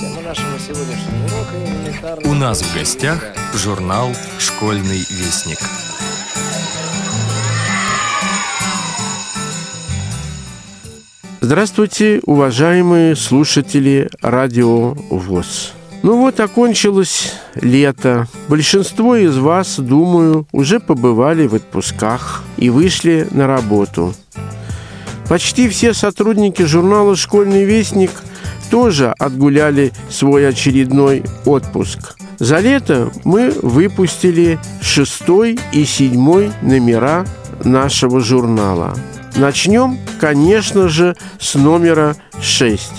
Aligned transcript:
Тема 0.00 0.22
нашего 0.22 0.58
сегодняшнего 0.58 1.26
урока 1.26 1.56
элементарная... 1.62 2.30
У 2.30 2.34
нас 2.34 2.62
в 2.62 2.74
гостях 2.74 3.22
журнал 3.54 4.08
«Школьный 4.38 5.00
вестник». 5.10 5.58
Здравствуйте, 11.42 12.22
уважаемые 12.24 13.14
слушатели 13.14 14.08
Радио 14.22 14.94
ВОЗ. 15.10 15.74
Ну 16.02 16.16
вот, 16.16 16.40
окончилось 16.40 17.34
лето. 17.56 18.26
Большинство 18.48 19.16
из 19.16 19.36
вас, 19.36 19.78
думаю, 19.78 20.46
уже 20.52 20.80
побывали 20.80 21.46
в 21.46 21.54
отпусках 21.54 22.42
и 22.56 22.70
вышли 22.70 23.28
на 23.32 23.46
работу. 23.46 24.14
Почти 25.28 25.68
все 25.68 25.92
сотрудники 25.92 26.62
журнала 26.62 27.16
«Школьный 27.16 27.64
вестник» 27.64 28.10
тоже 28.70 29.14
отгуляли 29.18 29.92
свой 30.08 30.48
очередной 30.48 31.24
отпуск. 31.44 32.16
За 32.38 32.58
лето 32.58 33.10
мы 33.24 33.50
выпустили 33.62 34.58
шестой 34.80 35.58
и 35.72 35.84
седьмой 35.84 36.52
номера 36.62 37.26
нашего 37.64 38.20
журнала. 38.20 38.96
Начнем, 39.36 39.98
конечно 40.18 40.88
же, 40.88 41.16
с 41.38 41.54
номера 41.54 42.16
6. 42.40 42.90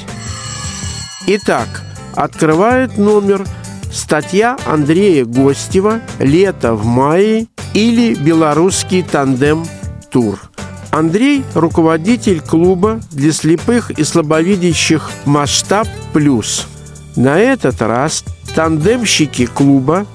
Итак, 1.27 1.67
открывает 2.15 2.97
номер 2.97 3.45
статья 3.91 4.57
Андрея 4.65 5.25
Гостева 5.25 6.01
«Лето 6.19 6.73
в 6.75 6.85
мае» 6.85 7.47
или 7.73 8.13
«Белорусский 8.15 9.03
тандем-тур». 9.03 10.50
Андрей– 10.91 11.45
руководитель 11.55 12.41
клуба 12.41 12.99
для 13.11 13.31
слепых 13.31 13.91
и 13.91 14.03
слабовидящих 14.03 15.09
«Масштаб 15.25 15.87
Плюс». 16.11 16.67
На 17.15 17.39
этот 17.39 17.81
раз 17.81 18.25
тандемщики 18.53 19.45
клуба 19.45 20.05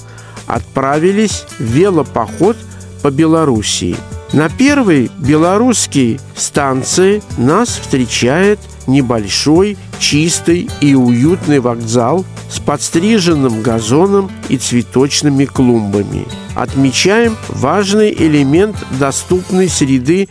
отправились 0.47 1.45
в 1.59 1.63
велопоход 1.63 2.57
по 3.03 3.11
Белоруссии. 3.11 3.97
На 4.33 4.51
первой 4.51 5.11
белорусской 5.19 6.21
станции 6.35 7.23
нас 7.39 7.69
встречает 7.71 8.59
небольшой, 8.87 9.79
чистый 9.99 10.69
и 10.81 10.95
уютный 10.95 11.61
вокзал 11.61 12.25
с 12.51 12.61
подстриженным 12.61 13.63
газоном 13.63 14.31
и 14.49 14.59
цветочными 14.59 15.47
клумбами. 15.47 16.27
Отмечаем 16.55 17.37
важный 17.49 18.13
элемент 18.13 18.77
доступной 18.99 19.69
среды 19.69 20.29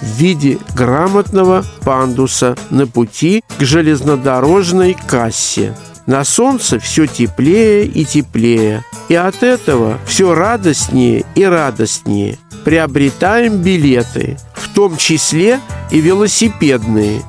в 0.00 0.06
виде 0.06 0.58
грамотного 0.74 1.64
пандуса 1.84 2.56
на 2.70 2.86
пути 2.86 3.42
к 3.58 3.62
железнодорожной 3.62 4.96
кассе. 5.06 5.76
На 6.06 6.24
солнце 6.24 6.78
все 6.78 7.06
теплее 7.06 7.86
и 7.86 8.04
теплее, 8.04 8.84
и 9.08 9.14
от 9.14 9.42
этого 9.42 9.98
все 10.06 10.34
радостнее 10.34 11.24
и 11.34 11.44
радостнее. 11.44 12.38
Приобретаем 12.64 13.58
билеты, 13.58 14.36
в 14.54 14.74
том 14.74 14.96
числе 14.96 15.60
и 15.90 16.00
велосипедные. 16.00 17.22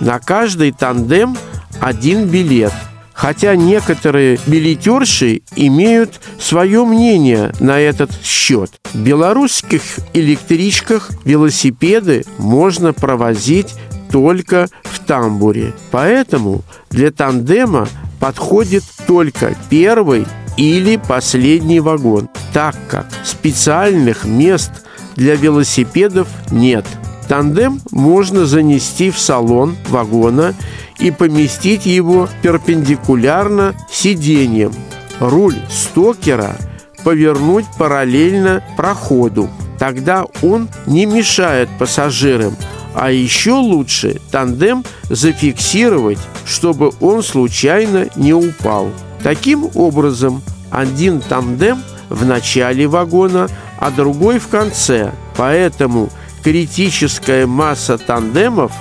На 0.00 0.18
каждый 0.20 0.72
тандем 0.72 1.36
один 1.80 2.26
билет– 2.26 2.72
хотя 3.18 3.56
некоторые 3.56 4.38
билетерши 4.46 5.42
имеют 5.56 6.20
свое 6.38 6.84
мнение 6.84 7.52
на 7.58 7.80
этот 7.80 8.12
счет. 8.22 8.70
В 8.92 8.98
белорусских 9.00 9.82
электричках 10.14 11.10
велосипеды 11.24 12.24
можно 12.38 12.92
провозить 12.92 13.74
только 14.12 14.68
в 14.84 15.00
тамбуре. 15.00 15.74
Поэтому 15.90 16.62
для 16.90 17.10
тандема 17.10 17.88
подходит 18.20 18.84
только 19.08 19.56
первый 19.68 20.24
или 20.56 20.96
последний 20.96 21.80
вагон, 21.80 22.28
так 22.52 22.76
как 22.88 23.08
специальных 23.24 24.26
мест 24.26 24.70
для 25.16 25.34
велосипедов 25.34 26.28
нет. 26.52 26.86
Тандем 27.26 27.80
можно 27.90 28.46
занести 28.46 29.10
в 29.10 29.18
салон 29.18 29.76
вагона 29.88 30.54
и 30.98 31.10
поместить 31.10 31.86
его 31.86 32.28
перпендикулярно 32.42 33.74
сиденьям. 33.90 34.72
Руль 35.20 35.56
стокера 35.70 36.56
повернуть 37.04 37.66
параллельно 37.78 38.62
проходу. 38.76 39.48
Тогда 39.78 40.24
он 40.42 40.68
не 40.86 41.06
мешает 41.06 41.68
пассажирам, 41.78 42.56
а 42.94 43.10
еще 43.10 43.52
лучше 43.52 44.20
тандем 44.30 44.84
зафиксировать, 45.08 46.18
чтобы 46.44 46.92
он 47.00 47.22
случайно 47.22 48.08
не 48.16 48.34
упал. 48.34 48.90
Таким 49.22 49.70
образом, 49.74 50.42
один 50.70 51.20
тандем 51.20 51.82
в 52.08 52.24
начале 52.24 52.86
вагона, 52.88 53.48
а 53.78 53.90
другой 53.90 54.40
в 54.40 54.48
конце. 54.48 55.12
Поэтому 55.36 56.10
критическая 56.42 57.46
масса 57.46 57.98
тандемов 57.98 58.72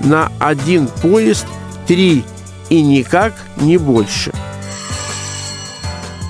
на 0.00 0.30
один 0.38 0.88
поезд– 0.88 1.46
три 1.86 2.24
и 2.68 2.82
никак 2.82 3.34
не 3.56 3.76
больше. 3.76 4.32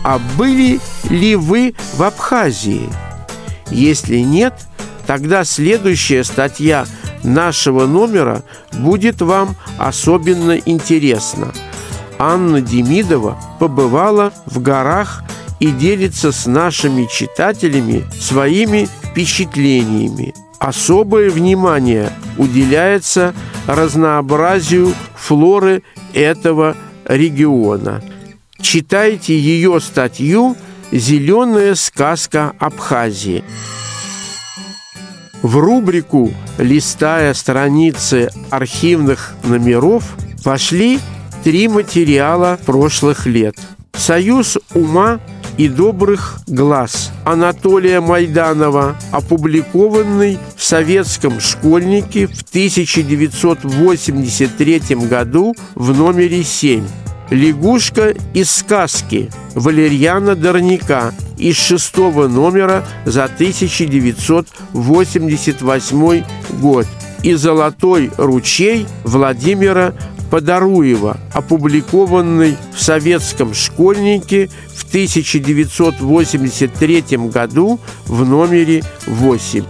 А 0.04 0.18
были 0.36 0.80
ли 1.08 1.36
вы 1.36 1.74
в 1.94 2.02
Абхазии? 2.02 2.88
Если 3.70 4.18
нет, 4.18 4.54
тогда 5.06 5.44
следующая 5.44 6.24
статья 6.24 6.86
нашего 7.22 7.86
номера 7.86 8.42
будет 8.72 9.22
вам 9.22 9.56
особенно 9.78 10.56
интересна. 10.56 11.52
Анна 12.19 12.60
Демидова 12.60 13.38
побывала 13.58 14.32
в 14.46 14.60
горах 14.60 15.22
и 15.60 15.70
делится 15.70 16.32
с 16.32 16.46
нашими 16.46 17.06
читателями 17.06 18.04
своими 18.20 18.88
впечатлениями. 19.04 20.34
Особое 20.62 21.28
внимание 21.28 22.12
уделяется 22.38 23.34
разнообразию 23.66 24.94
флоры 25.16 25.82
этого 26.14 26.76
региона. 27.04 28.00
Читайте 28.60 29.36
ее 29.36 29.80
статью 29.80 30.56
«Зеленая 30.92 31.74
сказка 31.74 32.52
Абхазии». 32.60 33.42
В 35.42 35.56
рубрику 35.56 36.32
«Листая 36.58 37.34
страницы 37.34 38.30
архивных 38.48 39.34
номеров» 39.42 40.14
вошли 40.44 41.00
три 41.42 41.66
материала 41.66 42.56
прошлых 42.64 43.26
лет. 43.26 43.56
«Союз 43.94 44.58
ума 44.74 45.18
и 45.62 45.68
добрых 45.68 46.40
глаз» 46.48 47.12
Анатолия 47.24 48.00
Майданова, 48.00 48.96
опубликованный 49.12 50.40
в 50.56 50.64
советском 50.64 51.38
школьнике 51.38 52.26
в 52.26 52.42
1983 52.42 54.96
году 55.08 55.54
в 55.76 55.96
номере 55.96 56.42
7. 56.42 56.84
«Лягушка 57.30 58.12
из 58.34 58.50
сказки» 58.50 59.30
Валерьяна 59.54 60.34
Дорняка 60.34 61.14
из 61.38 61.58
шестого 61.58 62.26
номера 62.26 62.84
за 63.04 63.22
1988 63.24 66.24
год 66.60 66.86
и 67.22 67.34
«Золотой 67.34 68.10
ручей» 68.16 68.88
Владимира 69.04 69.94
Подаруева, 70.32 71.20
опубликованный 71.34 72.56
в 72.75 72.82
советском 72.82 73.53
школьнике 73.53 74.48
в 74.75 74.88
1983 74.88 77.04
году 77.28 77.78
в 78.06 78.25
номере 78.25 78.82
8. 79.04 79.65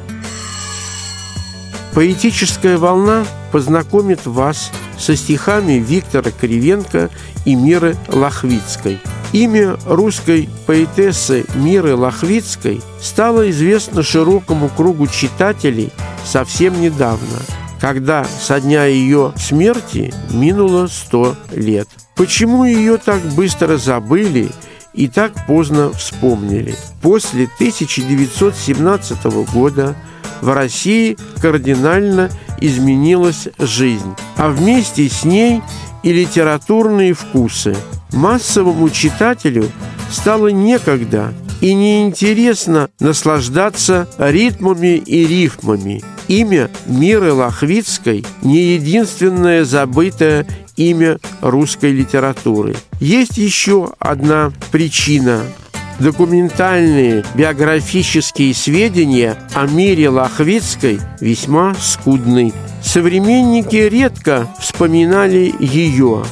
Поэтическая 1.94 2.78
волна 2.78 3.24
познакомит 3.50 4.24
вас 4.24 4.70
со 4.96 5.16
стихами 5.16 5.82
Виктора 5.84 6.30
Кривенко 6.30 7.10
и 7.44 7.56
Миры 7.56 7.96
Лохвицкой. 8.06 9.00
Имя 9.32 9.76
русской 9.84 10.48
поэтессы 10.66 11.44
Миры 11.56 11.96
Лохвицкой 11.96 12.82
стало 13.00 13.50
известно 13.50 14.04
широкому 14.04 14.68
кругу 14.68 15.08
читателей 15.08 15.90
совсем 16.24 16.80
недавно– 16.80 17.40
когда 17.82 18.24
со 18.24 18.60
дня 18.60 18.84
ее 18.84 19.32
смерти 19.36 20.14
минуло 20.30 20.86
сто 20.86 21.34
лет. 21.50 21.88
Почему 22.14 22.64
ее 22.64 22.96
так 22.96 23.20
быстро 23.34 23.76
забыли 23.76 24.50
и 24.94 25.08
так 25.08 25.32
поздно 25.48 25.90
вспомнили? 25.92 26.76
После 27.02 27.48
1917 27.56 29.24
года 29.52 29.96
в 30.40 30.54
России 30.54 31.18
кардинально 31.40 32.30
изменилась 32.60 33.48
жизнь, 33.58 34.14
а 34.36 34.50
вместе 34.50 35.08
с 35.08 35.24
ней 35.24 35.60
и 36.04 36.12
литературные 36.12 37.14
вкусы. 37.14 37.74
Массовому 38.12 38.90
читателю 38.90 39.68
стало 40.08 40.48
некогда 40.48 41.34
и 41.60 41.74
неинтересно 41.74 42.90
наслаждаться 43.00 44.08
ритмами 44.18 44.98
и 44.98 45.26
рифмами. 45.26 46.11
Имя 46.32 46.70
Миры 46.86 47.34
Лохвицкой 47.34 48.24
не 48.40 48.72
единственное 48.72 49.64
забытое 49.64 50.46
имя 50.76 51.18
русской 51.42 51.92
литературы. 51.92 52.74
Есть 53.00 53.36
еще 53.36 53.92
одна 53.98 54.50
причина 54.70 55.42
документальные 56.00 57.22
биографические 57.34 58.54
сведения 58.54 59.36
о 59.52 59.66
мире 59.66 60.08
Лохвицкой 60.08 61.00
весьма 61.20 61.74
скудны. 61.74 62.54
Современники 62.82 63.76
редко 63.76 64.48
вспоминали 64.58 65.54
ее, 65.60 66.24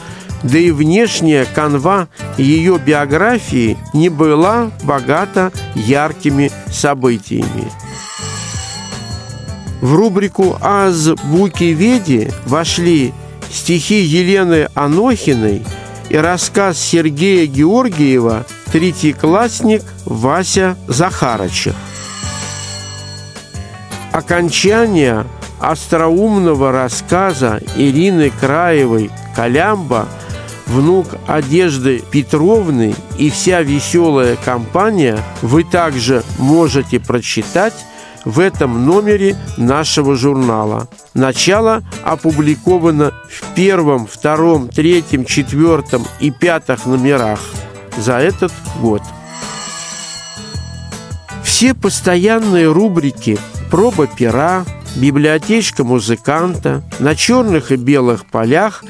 да 0.42 0.58
и 0.58 0.70
внешняя 0.70 1.44
канва 1.44 2.08
ее 2.38 2.78
биографии 2.78 3.76
не 3.92 4.08
была 4.08 4.70
богата 4.82 5.52
яркими 5.74 6.50
событиями. 6.72 7.70
В 9.80 9.94
рубрику 9.94 10.58
«Азбуки 10.60 11.64
Веди» 11.64 12.30
вошли 12.44 13.14
стихи 13.50 14.02
Елены 14.02 14.68
Анохиной 14.74 15.64
и 16.10 16.16
рассказ 16.16 16.78
Сергея 16.78 17.46
Георгиева 17.46 18.44
«Третьеклассник 18.72 19.82
Вася 20.04 20.76
Захарычев». 20.86 21.74
Окончание 24.12 25.24
остроумного 25.60 26.72
рассказа 26.72 27.60
Ирины 27.76 28.30
Краевой 28.38 29.10
«Колямба» 29.34 30.08
внук 30.66 31.06
Одежды 31.26 32.02
Петровны 32.10 32.94
и 33.18 33.30
вся 33.30 33.62
веселая 33.62 34.36
компания 34.36 35.18
вы 35.40 35.64
также 35.64 36.22
можете 36.38 37.00
прочитать 37.00 37.74
в 38.24 38.38
этом 38.38 38.86
номере 38.86 39.36
нашего 39.56 40.16
журнала. 40.16 40.88
Начало 41.14 41.82
опубликовано 42.04 43.12
в 43.28 43.54
первом, 43.54 44.06
втором, 44.06 44.68
третьем, 44.68 45.24
четвертом 45.24 46.04
и 46.20 46.30
пятых 46.30 46.86
номерах 46.86 47.40
за 47.96 48.18
этот 48.18 48.52
год. 48.80 49.02
Все 51.42 51.74
постоянные 51.74 52.70
рубрики 52.70 53.38
«Проба 53.70 54.06
пера», 54.06 54.64
«Библиотечка 54.96 55.84
музыканта» 55.84 56.82
на 56.98 57.14
черных 57.14 57.70
и 57.70 57.76
белых 57.76 58.26
полях 58.26 58.82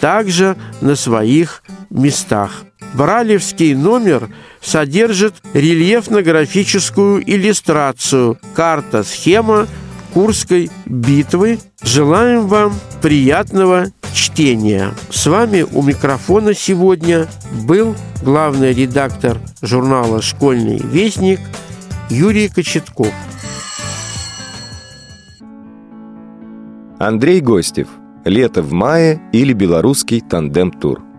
также 0.00 0.56
на 0.80 0.96
своих 0.96 1.62
местах. 1.90 2.64
Бралевский 2.94 3.74
номер 3.74 4.28
содержит 4.60 5.34
рельефно-графическую 5.54 7.22
иллюстрацию 7.24 8.38
«Карта-схема 8.54 9.66
Курской 10.12 10.70
битвы». 10.84 11.58
Желаем 11.82 12.46
вам 12.46 12.74
приятного 13.00 13.86
чтения. 14.12 14.92
С 15.10 15.26
вами 15.26 15.62
у 15.62 15.82
микрофона 15.82 16.54
сегодня 16.54 17.26
был 17.66 17.96
главный 18.22 18.74
редактор 18.74 19.38
журнала 19.62 20.20
«Школьный 20.20 20.78
вестник» 20.78 21.40
Юрий 22.10 22.48
Кочетков. 22.48 23.12
Андрей 26.98 27.40
Гостев. 27.40 27.88
Лето 28.24 28.62
в 28.62 28.72
мае 28.72 29.20
или 29.32 29.52
белорусский 29.52 30.20
тандем-тур. 30.20 31.11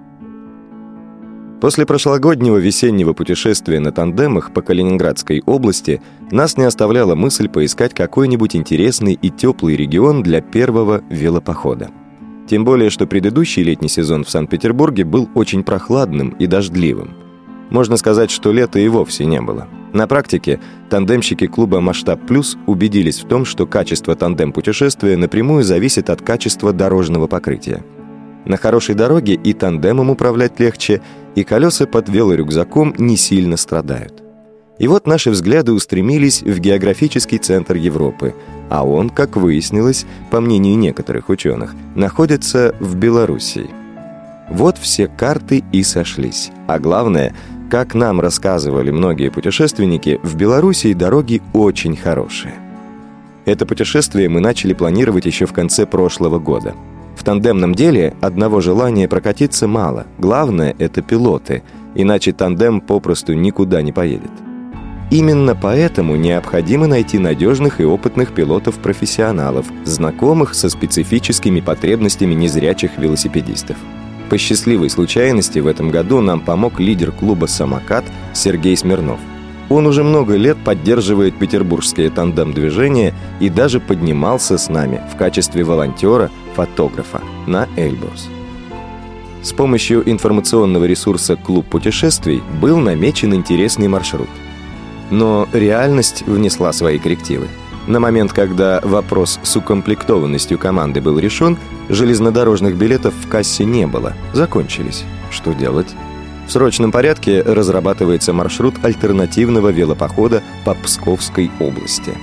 После 1.63 1.86
прошлогоднего 1.86 2.57
весеннего 2.57 3.13
путешествия 3.13 3.80
на 3.80 3.94
тандемах 3.94 4.51
по 4.51 4.62
Калининградской 4.62 5.42
области 5.45 6.01
нас 6.30 6.57
не 6.57 6.65
оставляла 6.65 7.15
мысль 7.15 7.48
поискать 7.48 7.94
какой-нибудь 7.94 8.57
интересный 8.57 9.13
и 9.13 9.30
теплый 9.30 9.77
регион 9.77 10.24
для 10.24 10.42
первого 10.42 11.01
велопохода. 11.10 11.89
Тем 12.50 12.65
более, 12.65 12.89
что 12.89 13.07
предыдущий 13.07 13.63
летний 13.63 13.88
сезон 13.88 14.25
в 14.25 14.30
Санкт-Петербурге 14.30 15.06
был 15.06 15.30
очень 15.36 15.63
прохладным 15.63 16.31
и 16.31 16.48
дождливым. 16.48 17.15
Можно 17.69 17.95
сказать, 17.95 18.30
что 18.30 18.51
лета 18.51 18.80
и 18.80 18.89
вовсе 18.89 19.24
не 19.24 19.39
было. 19.39 19.69
На 19.94 20.06
практике 20.06 20.59
тандемщики 20.89 21.48
клуба 21.48 21.80
«Масштаб 21.80 22.27
Плюс» 22.27 22.57
убедились 22.68 23.21
в 23.21 23.27
том, 23.30 23.45
что 23.45 23.66
качество 23.66 24.18
тандем-путешествия 24.18 25.16
напрямую 25.16 25.63
зависит 25.63 26.09
от 26.09 26.21
качества 26.21 26.74
дорожного 26.74 27.27
покрытия. 27.27 27.86
На 28.44 28.57
хорошей 28.57 28.95
дороге 28.95 29.36
и 29.36 29.54
тандемом 29.54 30.09
управлять 30.09 30.59
легче, 30.59 31.01
и 31.35 31.44
колеса 31.44 31.85
под 31.85 32.09
велорюкзаком 32.09 32.94
не 32.97 33.18
сильно 33.18 33.57
страдают. 33.57 34.24
И 34.80 34.88
вот 34.88 35.06
наши 35.07 35.30
взгляды 35.30 35.71
устремились 35.71 36.41
в 36.41 36.59
географический 36.59 37.38
центр 37.38 37.75
Европы, 37.75 38.33
а 38.69 38.85
он, 38.85 39.09
как 39.09 39.35
выяснилось, 39.35 40.06
по 40.31 40.41
мнению 40.41 40.77
некоторых 40.77 41.30
ученых, 41.30 41.75
находится 41.95 42.75
в 42.80 42.95
Белоруссии. 42.95 43.69
Вот 44.50 44.77
все 44.77 45.07
карты 45.07 45.63
и 45.71 45.83
сошлись. 45.83 46.51
А 46.68 46.80
главное, 46.80 47.35
как 47.69 47.94
нам 47.94 48.19
рассказывали 48.19 48.91
многие 48.91 49.30
путешественники, 49.30 50.19
в 50.24 50.35
Белоруссии 50.35 50.94
дороги 50.94 51.41
очень 51.53 51.95
хорошие. 51.95 52.56
Это 53.45 53.65
путешествие 53.65 54.30
мы 54.30 54.39
начали 54.39 54.74
планировать 54.74 55.25
еще 55.25 55.45
в 55.45 55.53
конце 55.53 55.85
прошлого 55.85 56.39
года– 56.39 56.74
в 57.24 57.25
тандемном 57.25 57.74
деле 57.74 58.14
одного 58.20 58.60
желания 58.60 59.08
прокатиться 59.08 59.66
мало. 59.66 60.06
Главное– 60.20 60.75
это 60.78 61.02
пилоты, 61.02 61.64
иначе 61.96 62.34
тандем 62.34 62.81
попросту 62.81 63.31
никуда 63.31 63.81
не 63.81 63.94
поедет. 63.94 64.30
Именно 65.10 65.56
поэтому 65.56 66.18
необходимо 66.18 66.86
найти 66.86 67.20
надежных 67.20 67.80
и 67.80 67.86
опытных 67.86 68.34
пилотов-профессионалов, 68.34 69.68
знакомых 69.86 70.54
со 70.54 70.68
специфическими 70.68 71.62
потребностями 71.62 72.34
незрячих 72.34 72.98
велосипедистов. 72.98 73.78
По 74.30 74.38
счастливой 74.38 74.90
случайности 74.90 75.60
в 75.60 75.68
этом 75.68 75.92
году 75.92 76.19
нам 76.19 76.42
помог 76.42 76.81
лидер 76.81 77.14
клуба 77.14 77.46
«Самокат» 77.46 78.04
Сергей 78.34 78.76
Смирнов– 78.76 79.19
он 79.69 79.88
уже 79.88 80.04
много 80.04 80.36
лет 80.36 80.58
поддерживает 80.64 81.40
петербургское 81.40 82.10
тандем-движение 82.10 83.14
и 83.40 83.50
даже 83.50 83.80
поднимался 83.80 84.58
с 84.58 84.69
нами 84.69 85.02
в 85.12 85.18
качестве 85.18 85.64
волонтера-фотографа 86.54 87.22
на 87.48 87.68
Эльбрус. 87.76 88.30
С 89.42 89.52
помощью 89.52 90.10
информационного 90.10 90.86
ресурса 90.86 91.36
«Клуб 91.36 91.66
путешествий» 91.66 92.42
был 92.62 92.78
намечен 92.78 93.34
интересный 93.34 93.88
маршрут. 93.88 94.30
Но 95.12 95.48
реальность 95.52 96.24
внесла 96.26 96.72
свои 96.72 96.98
коррективы. 96.98 97.48
На 97.88 98.00
момент, 98.00 98.32
когда 98.32 98.80
вопрос 98.82 99.40
с 99.44 99.56
укомплектованностью 99.58 100.58
команды 100.58 101.02
был 101.02 101.20
решен, 101.20 101.58
железнодорожных 101.90 102.78
билетов 102.78 103.14
в 103.14 103.28
кассе 103.28 103.66
не 103.66 103.86
было, 103.86 104.14
закончились. 104.32 105.04
Что 105.30 105.52
делать? 105.54 105.94
В 106.48 106.52
срочном 106.52 106.94
порядке 106.94 107.42
разрабатывается 107.42 108.31
маршрут 108.31 108.76
альтернативного 108.83 109.69
велопохода 109.69 110.42
по 110.64 110.74
Псковской 110.74 111.52
области. 111.60 112.14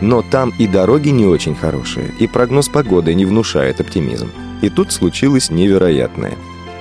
Но 0.00 0.22
там 0.22 0.52
и 0.58 0.66
дороги 0.66 1.08
не 1.08 1.24
очень 1.24 1.54
хорошие, 1.54 2.12
и 2.18 2.26
прогноз 2.26 2.68
погоды 2.68 3.14
не 3.14 3.24
внушает 3.24 3.80
оптимизм. 3.80 4.28
И 4.62 4.68
тут 4.68 4.92
случилось 4.92 5.50
невероятное. 5.50 6.34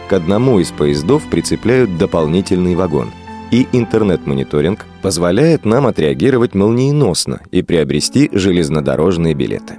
К 0.10 0.14
одному 0.14 0.60
из 0.60 0.72
поездов 0.72 1.24
прицепляют 1.30 1.98
дополнительный 1.98 2.76
вагон. 2.76 3.12
И 3.52 3.68
интернет-мониторинг 3.72 4.86
позволяет 5.02 5.66
нам 5.66 5.88
отреагировать 5.88 6.56
молниеносно 6.56 7.42
и 7.52 7.62
приобрести 7.62 8.30
железнодорожные 8.34 9.34
билеты. 9.34 9.76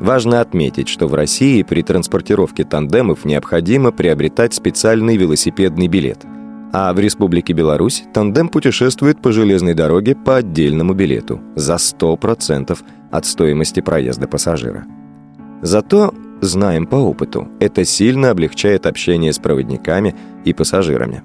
Важно 0.00 0.40
отметить, 0.40 0.88
что 0.88 1.06
в 1.06 1.14
России 1.14 1.62
при 1.62 1.82
транспортировке 1.82 2.64
тандемов 2.64 3.24
необходимо 3.24 3.92
приобретать 3.92 4.54
специальный 4.54 5.16
велосипедный 5.16 5.88
билет. 5.88 6.18
А 6.72 6.92
в 6.92 6.98
Республике 6.98 7.52
Беларусь 7.52 8.04
тандем 8.14 8.48
путешествует 8.48 9.20
по 9.20 9.32
железной 9.32 9.74
дороге 9.74 10.14
по 10.14 10.36
отдельному 10.36 10.94
билету 10.94 11.40
за 11.54 11.74
100% 11.74 12.78
от 13.10 13.26
стоимости 13.26 13.80
проезда 13.80 14.26
пассажира. 14.26 14.86
Зато, 15.60 16.14
знаем 16.40 16.86
по 16.86 16.96
опыту, 16.96 17.48
это 17.60 17.84
сильно 17.84 18.30
облегчает 18.30 18.86
общение 18.86 19.32
с 19.32 19.38
проводниками 19.38 20.14
и 20.44 20.54
пассажирами. 20.54 21.22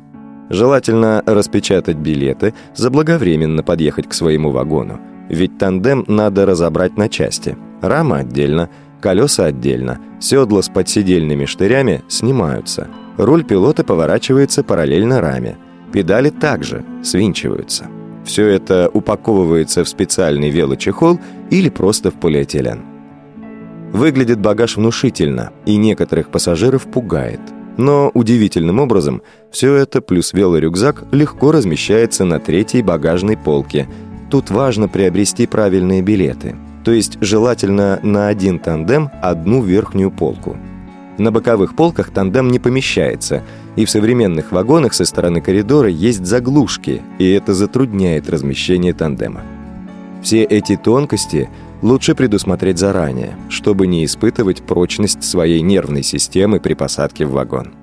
Желательно 0.49 1.23
распечатать 1.25 1.97
билеты, 1.97 2.53
заблаговременно 2.75 3.63
подъехать 3.63 4.07
к 4.07 4.13
своему 4.13 4.51
вагону, 4.51 4.99
ведь 5.29 5.57
тандем 5.57 6.05
надо 6.07 6.45
разобрать 6.45 6.97
на 6.97 7.09
части– 7.09 7.57
Рама 7.81 8.17
отдельно, 8.17 8.69
колеса 9.01 9.45
отдельно, 9.45 9.99
седла 10.19 10.61
с 10.61 10.69
подседельными 10.69 11.45
штырями 11.45 12.03
снимаются. 12.07 12.87
Руль 13.17 13.43
пилота 13.43 13.83
поворачивается 13.83 14.63
параллельно 14.63 15.21
раме. 15.21 15.57
Педали 15.91 16.29
также 16.29 16.83
свинчиваются. 17.03 17.87
Все 18.25 18.47
это 18.47 18.89
упаковывается 18.93 19.83
в 19.83 19.89
специальный 19.89 20.49
велочехол 20.49 21.19
или 21.49 21.69
просто 21.69 22.11
в 22.11 22.15
полиэтилен. 22.15 22.83
Выглядит 23.91 24.39
багаж 24.39 24.77
внушительно 24.77 25.51
и 25.65 25.77
некоторых 25.77 26.29
пассажиров 26.29 26.83
пугает. 26.83 27.39
Но 27.77 28.11
удивительным 28.13 28.79
образом 28.79 29.21
все 29.51 29.75
это 29.75 30.01
плюс 30.01 30.33
велорюкзак 30.33 31.05
легко 31.11 31.51
размещается 31.51 32.25
на 32.25 32.39
третьей 32.39 32.81
багажной 32.81 33.37
полке. 33.37 33.87
Тут 34.29 34.49
важно 34.49 34.89
приобрести 34.89 35.47
правильные 35.47 36.01
билеты– 36.01 36.55
то 36.87 36.93
есть 36.93 37.17
желательно 37.19 37.99
на 38.01 38.29
один 38.29 38.59
тандем 38.59 39.11
одну 39.21 39.61
верхнюю 39.61 40.09
полку. 40.09 40.55
На 41.17 41.31
боковых 41.31 41.75
полках 41.75 42.11
тандем 42.11 42.49
не 42.49 42.59
помещается, 42.59 43.43
и 43.75 43.85
в 43.85 43.89
современных 43.89 44.51
вагонах 44.51 44.93
со 44.93 45.03
стороны 45.03 45.41
коридора 45.41 45.89
есть 45.89 46.25
заглушки, 46.25 47.01
и 47.17 47.29
это 47.31 47.55
затрудняет 47.55 48.29
размещение 48.29 48.93
тандема. 48.93 49.41
Все 50.21 50.43
эти 50.43 50.75
тонкости 50.75 51.49
лучше 51.81 52.13
предусмотреть 52.13 52.77
заранее, 52.77 53.35
чтобы 53.49 53.87
не 53.87 54.05
испытывать 54.05 54.61
прочность 54.61 55.23
своей 55.23 55.61
нервной 55.61 56.03
системы 56.03 56.59
при 56.59 56.75
посадке 56.75 57.25
в 57.25 57.31
вагон. 57.31 57.73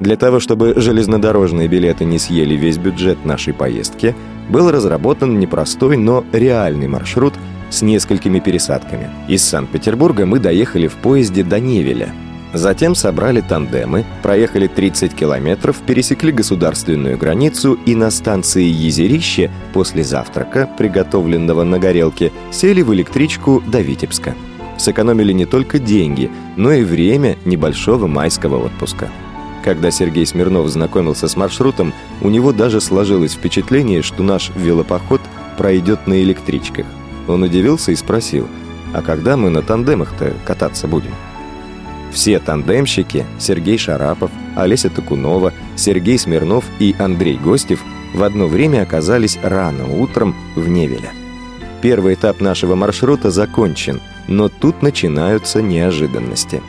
Для 0.00 0.16
того, 0.16 0.40
чтобы 0.40 0.72
железнодорожные 0.76 1.68
билеты 1.68 2.06
не 2.06 2.18
съели 2.18 2.54
весь 2.54 2.78
бюджет 2.78 3.26
нашей 3.26 3.52
поездки, 3.52 4.14
был 4.48 4.70
разработан 4.70 5.38
непростой, 5.38 5.98
но 5.98 6.24
реальный 6.32 6.88
маршрут 6.88 7.34
с 7.68 7.82
несколькими 7.82 8.38
пересадками. 8.38 9.10
Из 9.28 9.44
Санкт-Петербурга 9.44 10.24
мы 10.24 10.38
доехали 10.38 10.86
в 10.86 10.94
поезде 10.94 11.44
до 11.44 11.60
Невеля– 11.60 12.08
Затем 12.52 12.96
собрали 12.96 13.40
тандемы, 13.40 14.04
проехали 14.22 14.66
30 14.66 15.14
километров, 15.14 15.76
пересекли 15.86 16.32
государственную 16.32 17.16
границу 17.16 17.78
и 17.86 17.94
на 17.94 18.10
станции 18.10 18.64
Езерище 18.64 19.50
после 19.72 20.02
завтрака, 20.02 20.68
приготовленного 20.76 21.62
на 21.62 21.78
горелке, 21.78 22.32
сели 22.50 22.82
в 22.82 22.92
электричку 22.92 23.62
до 23.66 23.80
Витебска. 23.80 24.34
Сэкономили 24.78 25.32
не 25.32 25.46
только 25.46 25.78
деньги, 25.78 26.30
но 26.56 26.72
и 26.72 26.82
время 26.82 27.36
небольшого 27.44 28.06
майского 28.08 28.64
отпуска. 28.64 29.08
Когда 29.62 29.90
Сергей 29.90 30.26
Смирнов 30.26 30.68
знакомился 30.68 31.28
с 31.28 31.36
маршрутом, 31.36 31.92
у 32.20 32.30
него 32.30 32.52
даже 32.52 32.80
сложилось 32.80 33.34
впечатление, 33.34 34.02
что 34.02 34.22
наш 34.22 34.50
велопоход 34.56 35.20
пройдет 35.58 36.06
на 36.06 36.20
электричках. 36.22 36.86
Он 37.28 37.42
удивился 37.42 37.92
и 37.92 37.96
спросил, 37.96 38.48
а 38.92 39.02
когда 39.02 39.36
мы 39.36 39.50
на 39.50 39.62
тандемах-то 39.62 40.32
кататься 40.44 40.88
будем? 40.88 41.12
Все 42.10 42.38
тандемщики 42.40 43.24
Сергей 43.38 43.78
Шарапов, 43.78 44.30
Олеся 44.56 44.90
Токунова, 44.90 45.52
Сергей 45.76 46.18
Смирнов 46.18 46.64
и 46.78 46.94
Андрей 46.98 47.36
Гостев 47.36 47.82
в 48.14 48.22
одно 48.22 48.46
время 48.46 48.82
оказались 48.82 49.38
рано 49.42 49.86
утром 50.00 50.34
в 50.56 50.68
Невеле. 50.68 51.10
Первый 51.80 52.14
этап 52.14 52.40
нашего 52.40 52.74
маршрута 52.74 53.30
закончен, 53.30 54.00
но 54.28 54.48
тут 54.48 54.82
начинаются 54.82 55.62
неожиданности. 55.62 56.60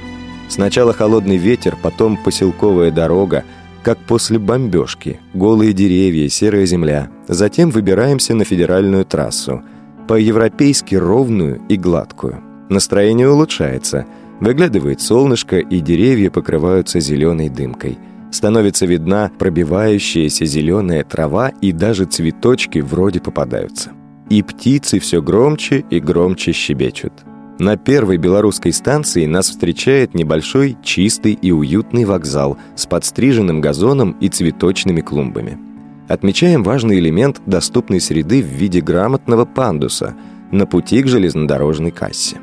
Сначала 0.48 0.94
холодный 0.94 1.38
ветер, 1.38 1.76
потом 1.82 2.18
поселковая 2.18 2.92
дорога, 2.92 3.44
как 3.84 3.98
после 3.98 4.38
бомбежки, 4.38 5.20
голые 5.34 5.74
деревья, 5.74 6.30
серая 6.30 6.66
земля. 6.66 7.10
Затем 7.28 7.72
выбираемся 7.72 8.36
на 8.36 8.46
федеральную 8.46 9.06
трассу, 9.06 9.64
по-европейски 10.08 10.96
ровную 10.96 11.62
и 11.68 11.78
гладкую. 11.78 12.42
Настроение 12.70 13.30
улучшается– 13.30 14.06
Выглядывает 14.42 15.02
солнышко, 15.02 15.60
и 15.60 15.80
деревья 15.80 16.32
покрываются 16.32 17.00
зеленой 17.00 17.48
дымкой. 17.48 18.00
Становится 18.32 18.88
видна 18.88 19.30
пробивающаяся 19.38 20.46
зеленая 20.46 21.04
трава, 21.04 21.50
и 21.62 21.72
даже 21.72 22.06
цветочки 22.06 22.80
вроде 22.80 23.22
попадаются. 23.22 23.92
И 24.30 24.42
птицы 24.42 25.00
все 25.00 25.22
громче 25.22 25.86
и 25.92 26.00
громче 26.00 26.54
щебечут. 26.54 27.14
На 27.60 27.78
первой 27.78 28.18
белорусской 28.18 28.74
станции 28.74 29.28
нас 29.28 29.50
встречает 29.50 30.16
небольшой, 30.16 30.76
чистый 30.84 31.34
и 31.34 31.52
уютный 31.52 32.06
вокзал 32.06 32.58
с 32.76 32.88
подстриженным 32.88 33.62
газоном 33.62 34.14
и 34.22 34.30
цветочными 34.30 35.02
клумбами. 35.02 35.60
Отмечаем 36.08 36.64
важный 36.64 36.98
элемент 36.98 37.42
доступной 37.46 38.02
среды 38.02 38.42
в 38.42 38.48
виде 38.48 38.82
грамотного 38.82 39.46
пандуса 39.46 40.16
на 40.52 40.66
пути 40.66 41.04
к 41.04 41.08
железнодорожной 41.08 41.92
кассе. 41.92 42.38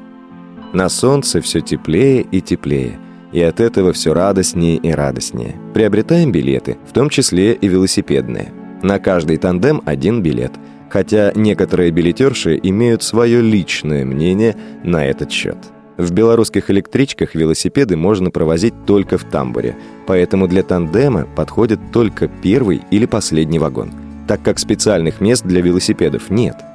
На 0.72 0.90
солнце 0.90 1.40
все 1.40 1.60
теплее 1.60 2.20
и 2.20 2.42
теплее, 2.42 2.98
и 3.32 3.40
от 3.40 3.58
этого 3.58 3.92
все 3.92 4.12
радостнее 4.12 4.76
и 4.76 4.90
радостнее. 4.90 5.56
Приобретаем 5.72 6.30
билеты, 6.30 6.76
в 6.86 6.92
том 6.92 7.08
числе 7.08 7.54
и 7.54 7.68
велосипедные. 7.68 8.52
На 8.82 8.98
каждый 8.98 9.38
тандем 9.38 9.80
один 9.86 10.22
билет, 10.22 10.52
хотя 10.90 11.32
некоторые 11.34 11.90
билетерши 11.90 12.60
имеют 12.62 13.02
свое 13.02 13.40
личное 13.40 14.04
мнение 14.04 14.56
на 14.84 15.06
этот 15.06 15.32
счет. 15.32 15.56
В 15.96 16.12
белорусских 16.12 16.70
электричках 16.70 17.34
велосипеды 17.34 17.96
можно 17.96 18.30
провозить 18.30 18.74
только 18.86 19.16
в 19.18 19.24
тамбуре, 19.24 19.74
поэтому 20.06 20.46
для 20.46 20.62
тандема 20.62 21.26
подходит 21.34 21.80
только 21.92 22.28
первый 22.28 22.82
или 22.90 23.06
последний 23.06 23.58
вагон, 23.58 23.90
так 24.28 24.42
как 24.42 24.58
специальных 24.58 25.20
мест 25.20 25.44
для 25.44 25.62
велосипедов 25.62 26.28
нет– 26.28 26.56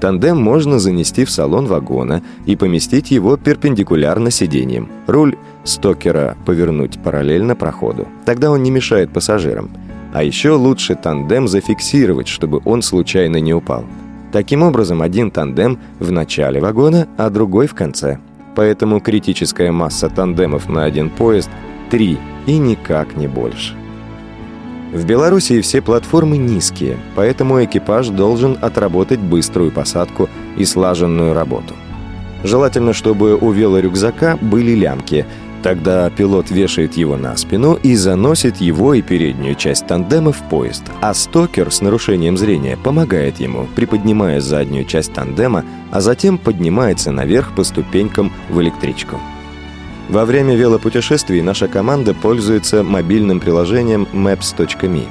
Тандем 0.00 0.40
можно 0.40 0.78
занести 0.78 1.24
в 1.24 1.30
салон 1.30 1.66
вагона 1.66 2.22
и 2.46 2.56
поместить 2.56 3.10
его 3.10 3.36
перпендикулярно 3.36 4.30
сиденьям. 4.30 4.88
Руль 5.06 5.36
стокера 5.64 6.36
повернуть 6.46 6.98
параллельно 7.02 7.54
проходу. 7.54 8.08
Тогда 8.24 8.50
он 8.50 8.62
не 8.62 8.70
мешает 8.70 9.12
пассажирам. 9.12 9.70
А 10.12 10.22
еще 10.22 10.52
лучше 10.52 10.94
тандем 10.94 11.46
зафиксировать, 11.46 12.28
чтобы 12.28 12.60
он 12.64 12.82
случайно 12.82 13.36
не 13.36 13.52
упал. 13.52 13.84
Таким 14.32 14.62
образом, 14.62 15.02
один 15.02 15.30
тандем 15.30 15.78
в 15.98 16.10
начале 16.10 16.60
вагона, 16.60 17.06
а 17.16 17.30
другой 17.30 17.66
в 17.66 17.74
конце. 17.74 18.18
Поэтому 18.56 19.00
критическая 19.00 19.70
масса 19.70 20.08
тандемов 20.08 20.68
на 20.68 20.84
один 20.84 21.10
поезд– 21.10 21.50
три 21.90 22.18
и 22.46 22.58
никак 22.58 23.16
не 23.16 23.28
больше. 23.28 23.74
В 24.92 25.04
Белоруссии 25.04 25.60
все 25.60 25.80
платформы 25.80 26.36
низкие, 26.36 26.98
поэтому 27.14 27.62
экипаж 27.62 28.08
должен 28.08 28.58
отработать 28.60 29.20
быструю 29.20 29.70
посадку 29.70 30.28
и 30.56 30.64
слаженную 30.64 31.32
работу. 31.32 31.74
Желательно, 32.42 32.92
чтобы 32.92 33.36
у 33.36 33.52
велорюкзака 33.52 34.38
были 34.40 34.72
лямки. 34.72 35.26
Тогда 35.62 36.08
пилот 36.08 36.50
вешает 36.50 36.94
его 36.94 37.16
на 37.16 37.36
спину 37.36 37.74
и 37.74 37.94
заносит 37.94 38.56
его 38.56 38.94
и 38.94 39.02
переднюю 39.02 39.54
часть 39.54 39.86
тандема 39.86 40.32
в 40.32 40.38
поезд, 40.48 40.84
а 41.02 41.12
стокер 41.12 41.70
с 41.70 41.82
нарушением 41.82 42.38
зрения 42.38 42.78
помогает 42.82 43.38
ему, 43.40 43.68
приподнимая 43.76 44.40
заднюю 44.40 44.86
часть 44.86 45.12
тандема, 45.12 45.64
а 45.92 46.00
затем 46.00 46.38
поднимается 46.38 47.12
наверх 47.12 47.54
по 47.54 47.62
ступенькам 47.62 48.32
в 48.48 48.60
электричку. 48.60 49.20
Во 50.10 50.24
время 50.24 50.56
велопутешествий 50.56 51.40
наша 51.40 51.68
команда 51.68 52.14
пользуется 52.14 52.82
мобильным 52.82 53.38
приложением 53.38 54.08
maps.me. 54.12 55.06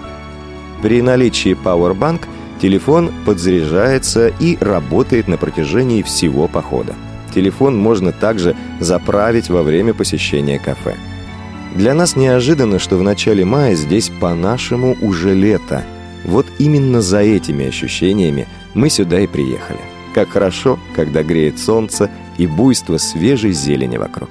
При 0.82 1.01
наличии 1.01 1.56
Powerbank 1.56 2.27
телефон 2.62 3.10
подзаряжается 3.25 4.27
и 4.27 4.58
работает 4.60 5.29
на 5.29 5.38
протяжении 5.38 6.01
всего 6.01 6.50
похода. 6.50 6.96
Телефон 7.34 7.77
можно 7.77 8.12
также 8.12 8.58
заправить 8.82 9.50
во 9.50 9.63
время 9.63 9.94
посещения 9.94 10.60
кафе. 10.60 10.98
Для 11.75 11.94
нас 11.94 12.18
неожиданно, 12.18 12.77
что 12.77 12.98
в 12.98 13.03
начале 13.03 13.46
мая 13.46 13.75
здесь 13.75 14.12
по-нашему 14.20 14.98
уже 15.00 15.34
лето. 15.34 15.86
Вот 16.25 16.46
именно 16.58 17.00
за 17.01 17.20
этими 17.20 17.68
ощущениями 17.68 18.50
мы 18.74 18.89
сюда 18.89 19.22
и 19.22 19.27
приехали. 19.27 19.79
Как 20.13 20.32
хорошо, 20.32 20.77
когда 20.94 21.24
греет 21.24 21.58
солнце 21.58 22.12
и 22.38 22.48
буйство 22.48 22.98
свежей 22.98 23.53
зелени 23.53 23.96
вокруг. 23.96 24.29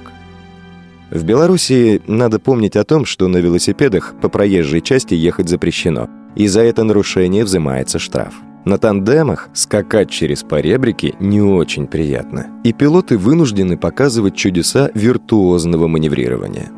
В 1.11 1.23
Белоруссии 1.23 2.01
надо 2.05 2.39
помнить 2.39 2.75
о 2.75 2.83
том, 2.83 3.05
что 3.05 3.27
на 3.27 3.37
велосипедах 3.37 4.13
по 4.21 4.29
проезжей 4.29 4.81
части 4.81 5.15
ехать 5.15 5.49
запрещено, 5.49 6.07
и 6.35 6.47
за 6.47 6.61
это 6.61 6.83
нарушение 6.83 7.43
взимается 7.43 7.97
штраф. 7.97 8.35
На 8.65 8.77
тандемах 8.77 9.49
скакать 9.53 10.11
через 10.11 10.43
поребрики 10.43 11.15
не 11.19 11.41
очень 11.41 11.87
приятно, 11.87 12.47
и 12.63 12.73
пилоты 12.73 13.17
вынуждены 13.17 13.77
показывать 13.77 14.35
чудеса 14.35 14.91
виртуозного 14.93 15.87
маневрирования. 15.87 16.69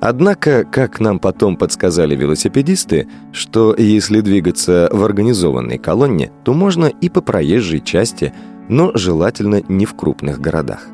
Однако, 0.00 0.64
как 0.64 0.98
нам 0.98 1.20
потом 1.20 1.56
подсказали 1.56 2.16
велосипедисты, 2.16 3.08
что 3.32 3.74
если 3.76 4.20
двигаться 4.20 4.88
в 4.92 5.04
организованной 5.04 5.78
колонне, 5.78 6.32
то 6.44 6.52
можно 6.52 6.86
и 6.86 7.08
по 7.08 7.20
проезжей 7.20 7.80
части, 7.80 8.34
но 8.68 8.90
желательно 8.94 9.62
не 9.68 9.86
в 9.86 9.94
крупных 9.94 10.40
городах. 10.40 10.88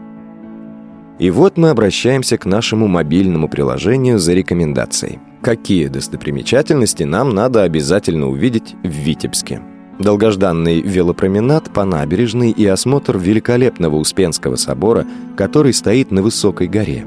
И 1.22 1.30
вот 1.30 1.56
мы 1.56 1.68
обращаемся 1.68 2.36
к 2.36 2.46
нашему 2.46 2.88
мобильному 2.88 3.48
приложению 3.48 4.18
за 4.18 4.32
рекомендацией. 4.32 5.20
Какие 5.40 5.86
достопримечательности 5.86 7.04
нам 7.04 7.32
надо 7.32 7.62
обязательно 7.62 8.26
увидеть 8.26 8.74
в 8.82 8.88
Витебске? 8.88 9.62
Долгожданный 10.00 10.80
велопроменад 10.80 11.72
по 11.72 11.84
набережной 11.84 12.50
и 12.50 12.66
осмотр 12.66 13.18
великолепного 13.18 13.94
Успенского 13.98 14.56
собора, 14.56 15.06
который 15.36 15.72
стоит 15.72 16.10
на 16.10 16.22
высокой 16.22 16.66
горе. 16.66 17.06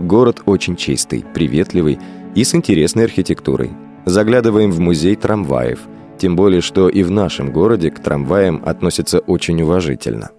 Город 0.00 0.42
очень 0.46 0.74
чистый, 0.74 1.24
приветливый 1.32 2.00
и 2.34 2.42
с 2.42 2.56
интересной 2.56 3.04
архитектурой. 3.04 3.70
Заглядываем 4.04 4.72
в 4.72 4.80
музей 4.80 5.14
трамваев, 5.14 5.78
тем 6.18 6.34
более 6.34 6.60
что 6.60 6.88
и 6.88 7.04
в 7.04 7.12
нашем 7.12 7.52
городе 7.52 7.92
к 7.92 8.00
трамваям 8.00 8.60
относятся 8.66 9.20
очень 9.20 9.62
уважительно. 9.62 10.30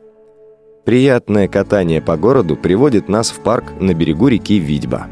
Приятное 0.85 1.47
катание 1.47 1.99
по 1.99 2.15
городу 2.15 2.55
приводит 2.55 3.09
нас 3.09 3.31
в 3.31 3.39
парк 3.39 3.73
на 3.79 3.95
берегу 3.95 4.27
реки 4.27 4.59
Видьба. 4.59 5.07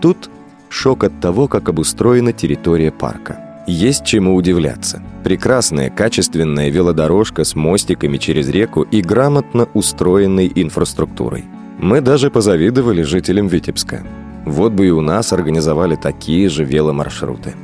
Тут 0.00 0.30
шок 0.70 1.04
от 1.04 1.20
того, 1.20 1.46
как 1.46 1.68
обустроена 1.68 2.32
территория 2.32 2.90
парка. 2.90 3.38
Есть 3.66 4.06
чему 4.06 4.34
удивляться. 4.34 5.02
Прекрасная, 5.22 5.90
качественная 5.90 6.70
велодорожка 6.70 7.44
с 7.44 7.54
мостиками 7.54 8.16
через 8.16 8.48
реку 8.48 8.82
и 8.82 9.02
грамотно 9.02 9.68
устроенной 9.74 10.50
инфраструктурой. 10.54 11.44
Мы 11.78 12.00
даже 12.00 12.30
позавидовали 12.30 13.02
жителям 13.02 13.46
Витебска. 13.46 14.02
Вот 14.46 14.72
бы 14.72 14.86
и 14.86 14.90
у 14.90 15.02
нас 15.02 15.34
организовали 15.34 15.96
такие 15.96 16.48
же 16.48 16.64
веломаршруты. 16.64 17.54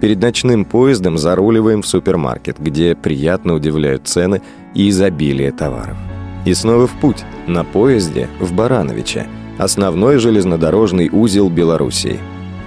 Перед 0.00 0.20
ночным 0.20 0.64
поездом 0.64 1.18
заруливаем 1.18 1.82
в 1.82 1.86
супермаркет, 1.86 2.58
где 2.58 2.96
приятно 2.96 3.54
удивляют 3.54 4.08
цены 4.08 4.42
и 4.74 4.88
изобилие 4.88 5.52
товаров. 5.52 5.96
И 6.48 6.54
снова 6.54 6.86
в 6.86 6.92
путь, 6.92 7.26
на 7.46 7.62
поезде 7.62 8.26
в 8.40 8.54
Барановиче, 8.54 9.26
основной 9.58 10.16
железнодорожный 10.16 11.10
узел 11.12 11.50
Белоруссии. 11.50 12.18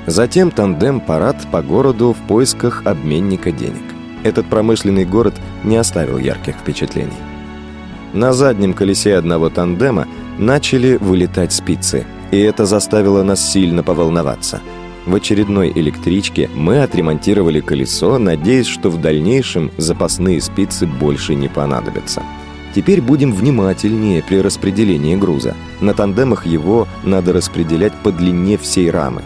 Затем 0.05 0.51
тандем-парад 0.51 1.47
по 1.51 1.63
городу 1.63 2.13
в 2.13 2.27
поисках 2.27 2.83
обменника 2.85 3.51
денег. 3.51 3.81
Этот 4.21 4.45
промышленный 4.45 5.03
город 5.03 5.33
не 5.63 5.77
оставил 5.77 6.19
ярких 6.19 6.57
впечатлений. 6.57 7.17
На 8.13 8.33
заднем 8.33 8.75
колесе 8.75 9.15
одного 9.15 9.49
тандема 9.49 10.07
начали 10.37 10.97
вылетать 10.97 11.51
спицы, 11.51 12.05
и 12.29 12.37
это 12.37 12.67
заставило 12.67 13.23
нас 13.23 13.51
сильно 13.51 13.81
поволноваться– 13.81 14.59
в 15.05 15.15
очередной 15.15 15.71
электричке 15.71 16.47
мы 16.53 16.83
отремонтировали 16.83 17.59
колесо, 17.59 18.19
надеясь, 18.19 18.67
что 18.67 18.91
в 18.91 19.01
дальнейшем 19.01 19.71
запасные 19.77 20.39
спицы 20.39 20.85
больше 20.85 21.33
не 21.33 21.47
понадобятся. 21.47 22.21
Теперь 22.73 23.01
будем 23.01 23.33
внимательнее 23.33 24.23
при 24.23 24.37
распределении 24.37 25.15
груза. 25.15 25.55
На 25.81 25.93
тандемах 25.93 26.45
его 26.45 26.87
надо 27.03 27.33
распределять 27.33 27.93
по 27.93 28.11
длине 28.11 28.57
всей 28.57 28.89
рамы. 28.89 29.23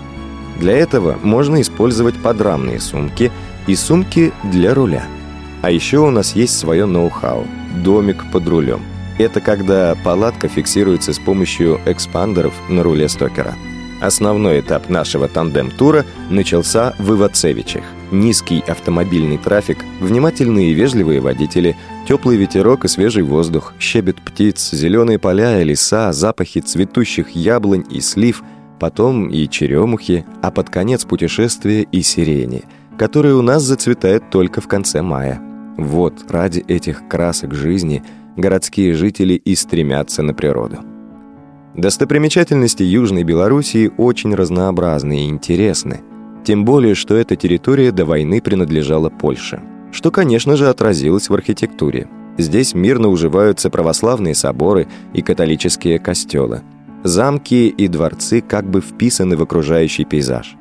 Для 0.59 0.73
этого 0.73 1.17
можно 1.21 1.61
использовать 1.61 2.15
подрамные 2.15 2.79
сумки 2.79 3.31
и 3.67 3.75
сумки 3.75 4.33
для 4.43 4.73
руля. 4.73 5.03
А 5.61 5.69
еще 5.69 5.99
у 5.99 6.09
нас 6.09 6.35
есть 6.35 6.57
свое 6.57 6.85
ноу-хау– 6.85 7.45
домик 7.83 8.23
под 8.31 8.47
рулем. 8.47 8.81
Это 9.17 9.41
когда 9.41 9.95
палатка 10.03 10.47
фиксируется 10.47 11.13
с 11.13 11.19
помощью 11.19 11.79
экспандеров 11.85 12.53
на 12.69 12.83
руле 12.83 13.07
стокера– 13.09 13.53
Основной 14.01 14.59
этап 14.59 14.89
нашего 14.89 15.27
тандем-тура 15.27 16.05
начался 16.29 16.93
в 16.99 17.13
Ивацевичах. 17.13 17.83
Низкий 18.11 18.63
автомобильный 18.67 19.37
трафик, 19.37 19.77
внимательные 20.01 20.71
и 20.71 20.73
вежливые 20.73 21.21
водители, 21.21 21.77
теплый 22.07 22.37
ветерок 22.37 22.85
и 22.85 22.87
свежий 22.87 23.23
воздух, 23.23 23.73
щебет 23.79 24.17
птиц, 24.21 24.71
зеленые 24.71 25.17
поля 25.17 25.61
и 25.61 25.63
леса, 25.63 26.11
запахи 26.11 26.59
цветущих 26.59 27.31
яблонь 27.31 27.85
и 27.89 28.01
слив, 28.01 28.43
потом 28.79 29.29
и 29.29 29.49
черемухи, 29.49 30.25
а 30.41 30.51
под 30.51 30.69
конец 30.69 31.05
путешествия 31.05 31.83
и 31.83 32.01
сирени, 32.01 32.63
которые 32.97 33.35
у 33.35 33.41
нас 33.41 33.63
зацветают 33.63 34.29
только 34.29 34.61
в 34.61 34.67
конце 34.67 35.01
мая. 35.01 35.41
Вот 35.77 36.29
ради 36.29 36.63
этих 36.67 37.07
красок 37.07 37.53
жизни 37.53 38.03
городские 38.35 38.93
жители 38.93 39.33
и 39.33 39.55
стремятся 39.55 40.21
на 40.21 40.33
природу. 40.33 40.79
Достопримечательности 41.77 42.83
Южной 42.83 43.23
Белоруссии 43.23 43.91
очень 43.97 44.33
разнообразны 44.33 45.25
и 45.25 45.29
интересны. 45.29 46.01
Тем 46.45 46.63
более, 46.63 46.95
что 46.95 47.15
эта 47.15 47.35
территория 47.35 47.91
до 47.91 48.05
войны 48.05 48.39
принадлежала 48.39 49.09
Польше. 49.09 49.61
Что, 49.91 50.09
конечно 50.09 50.55
же, 50.55 50.69
отразилось 50.69 51.29
в 51.29 51.33
архитектуре. 51.33 52.07
Здесь 52.37 52.73
мирно 52.73 53.09
уживаются 53.09 53.69
православные 53.69 54.35
соборы 54.35 54.87
и 55.13 55.21
католические 55.21 55.99
костелы. 55.99 56.61
Замки 57.03 57.67
и 57.67 57.87
дворцы 57.87 58.41
как 58.41 58.69
бы 58.69 58.81
вписаны 58.81 59.35
в 59.35 59.41
окружающий 59.41 60.05
пейзаж. 60.05 60.55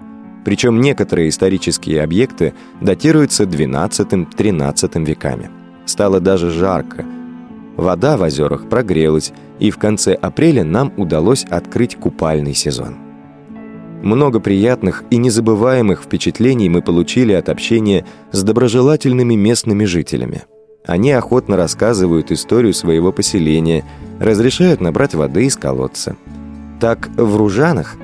Причем 0.44 0.80
некоторые 0.80 1.28
исторические 1.28 2.02
объекты 2.02 2.54
датируются 2.80 3.44
XII-XIII 3.44 5.04
веками. 5.04 5.50
Стало 5.86 6.20
даже 6.20 6.50
жарко. 6.50 7.04
Вода 7.76 8.16
в 8.16 8.22
озерах 8.22 8.68
прогрелась, 8.68 9.32
и 9.58 9.70
в 9.70 9.78
конце 9.78 10.14
апреля 10.14 10.64
нам 10.64 10.92
удалось 10.96 11.44
открыть 11.44 11.96
купальный 11.96 12.54
сезон. 12.54 12.96
Много 14.02 14.38
приятных 14.38 15.02
и 15.10 15.16
незабываемых 15.16 16.02
впечатлений 16.02 16.68
мы 16.68 16.82
получили 16.82 17.32
от 17.32 17.48
общения 17.48 18.04
с 18.32 18.42
доброжелательными 18.42 19.34
местными 19.34 19.84
жителями. 19.86 20.42
Они 20.86 21.10
охотно 21.12 21.56
рассказывают 21.56 22.30
историю 22.30 22.74
своего 22.74 23.12
поселения, 23.12 23.84
разрешают 24.20 24.82
набрать 24.82 25.14
воды 25.14 25.46
из 25.46 25.56
колодца. 25.56 26.16
Так, 26.80 27.08
в 27.16 27.36
Ружанах, 27.36 27.96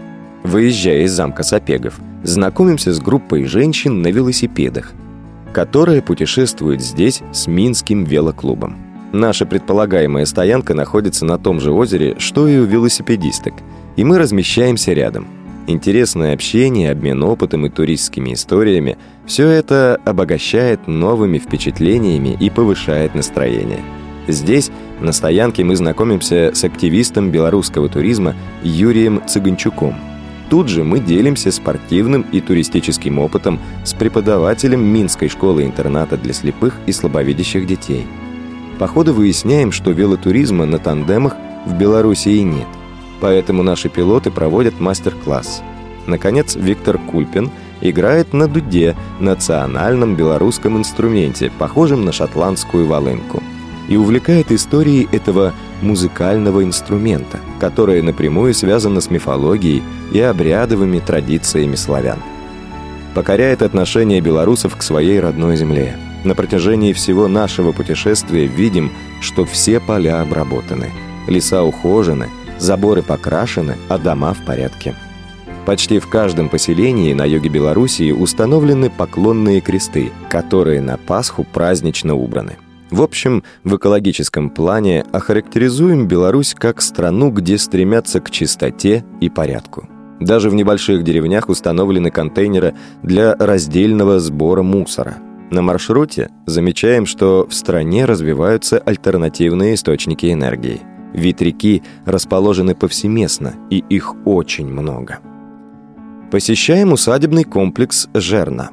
выезжая 0.42 1.02
из 1.02 1.12
замка 1.12 1.42
Сапегов, 1.42 2.00
знакомимся 2.24 2.94
с 2.94 3.00
группой 3.00 3.44
женщин 3.44 4.00
на 4.00 4.08
велосипедах, 4.08 4.92
которая 5.52 6.00
путешествует 6.00 6.80
здесь 6.80 7.20
с 7.32 7.46
Минским 7.46 8.04
велоклубом. 8.04 8.89
Наша 9.12 9.44
предполагаемая 9.44 10.24
стоянка 10.24 10.74
находится 10.74 11.24
на 11.24 11.36
том 11.36 11.60
же 11.60 11.72
озере, 11.72 12.14
что 12.18 12.46
и 12.46 12.58
у 12.58 12.64
велосипедисток, 12.64 13.54
и 13.96 14.04
мы 14.04 14.18
размещаемся 14.18 14.92
рядом. 14.92 15.26
Интересное 15.66 16.32
общение, 16.32 16.90
обмен 16.92 17.22
опытом 17.22 17.66
и 17.66 17.70
туристскими 17.70 18.34
историями– 18.34 18.98
все 19.26 19.46
это 19.48 20.00
обогащает 20.04 20.88
новыми 20.88 21.38
впечатлениями 21.38 22.36
и 22.40 22.50
повышает 22.50 23.14
настроение. 23.14 23.80
Здесь, 24.26 24.70
на 25.00 25.12
стоянке, 25.12 25.64
мы 25.64 25.76
знакомимся 25.76 26.52
с 26.54 26.64
активистом 26.64 27.30
белорусского 27.30 27.88
туризма 27.88 28.34
Юрием 28.62 29.22
Цыганчуком. 29.26 29.94
Тут 30.48 30.68
же 30.68 30.82
мы 30.82 30.98
делимся 30.98 31.52
спортивным 31.52 32.26
и 32.32 32.40
туристическим 32.40 33.18
опытом 33.18 33.60
с 33.84 33.92
преподавателем 33.92 34.82
Минской 34.82 35.28
школы-интерната 35.28 36.16
для 36.16 36.32
слепых 36.32 36.76
и 36.86 36.92
слабовидящих 36.92 37.66
детей– 37.66 38.06
по 38.80 38.86
ходу 38.86 39.12
выясняем, 39.12 39.72
что 39.72 39.90
велотуризма 39.90 40.64
на 40.64 40.78
тандемах 40.78 41.36
в 41.66 41.74
Белоруссии 41.74 42.38
нет. 42.38 42.66
Поэтому 43.20 43.62
наши 43.62 43.90
пилоты 43.90 44.30
проводят 44.30 44.80
мастер-класс. 44.80 45.62
Наконец, 46.06 46.56
Виктор 46.56 46.96
Кульпин 46.96 47.50
играет 47.82 48.32
на 48.32 48.48
дуде, 48.48 48.96
национальном 49.20 50.16
белорусском 50.16 50.78
инструменте, 50.78 51.52
похожем 51.58 52.06
на 52.06 52.12
шотландскую 52.12 52.86
волынку, 52.86 53.42
и 53.86 53.98
увлекает 53.98 54.50
историей 54.50 55.06
этого 55.12 55.52
музыкального 55.82 56.64
инструмента, 56.64 57.38
которое 57.58 58.02
напрямую 58.02 58.54
связано 58.54 59.02
с 59.02 59.10
мифологией 59.10 59.82
и 60.14 60.20
обрядовыми 60.20 61.00
традициями 61.00 61.74
славян. 61.74 62.20
Покоряет 63.14 63.60
отношение 63.60 64.22
белорусов 64.22 64.74
к 64.74 64.82
своей 64.82 65.20
родной 65.20 65.58
земле– 65.58 65.98
на 66.24 66.34
протяжении 66.34 66.92
всего 66.92 67.28
нашего 67.28 67.72
путешествия 67.72 68.46
видим, 68.46 68.92
что 69.20 69.44
все 69.44 69.80
поля 69.80 70.20
обработаны, 70.20 70.90
леса 71.26 71.62
ухожены, 71.62 72.28
заборы 72.58 73.02
покрашены, 73.02 73.76
а 73.88 73.98
дома 73.98 74.34
в 74.34 74.44
порядке. 74.44 74.94
Почти 75.66 75.98
в 75.98 76.08
каждом 76.08 76.48
поселении 76.48 77.12
на 77.12 77.24
юге 77.24 77.48
Белоруссии 77.48 78.12
установлены 78.12 78.90
поклонные 78.90 79.60
кресты, 79.60 80.10
которые 80.28 80.80
на 80.80 80.96
Пасху 80.96 81.44
празднично 81.44 82.14
убраны. 82.14 82.56
В 82.90 83.02
общем, 83.02 83.44
в 83.62 83.76
экологическом 83.76 84.50
плане 84.50 85.04
охарактеризуем 85.12 86.08
Беларусь 86.08 86.54
как 86.58 86.82
страну, 86.82 87.30
где 87.30 87.56
стремятся 87.56 88.20
к 88.20 88.30
чистоте 88.30 89.04
и 89.20 89.30
порядку. 89.30 89.88
Даже 90.18 90.50
в 90.50 90.54
небольших 90.54 91.04
деревнях 91.04 91.48
установлены 91.48 92.10
контейнеры 92.10 92.74
для 93.02 93.34
раздельного 93.36 94.18
сбора 94.18 94.62
мусора– 94.62 95.18
на 95.50 95.62
маршруте 95.62 96.30
замечаем, 96.46 97.06
что 97.06 97.46
в 97.48 97.54
стране 97.54 98.04
развиваются 98.04 98.78
альтернативные 98.78 99.74
источники 99.74 100.32
энергии. 100.32 100.80
Ветряки 101.12 101.82
расположены 102.04 102.74
повсеместно, 102.74 103.54
и 103.68 103.78
их 103.88 104.14
очень 104.24 104.68
много. 104.68 105.18
Посещаем 106.30 106.92
усадебный 106.92 107.44
комплекс 107.44 108.08
Жерна. 108.14 108.70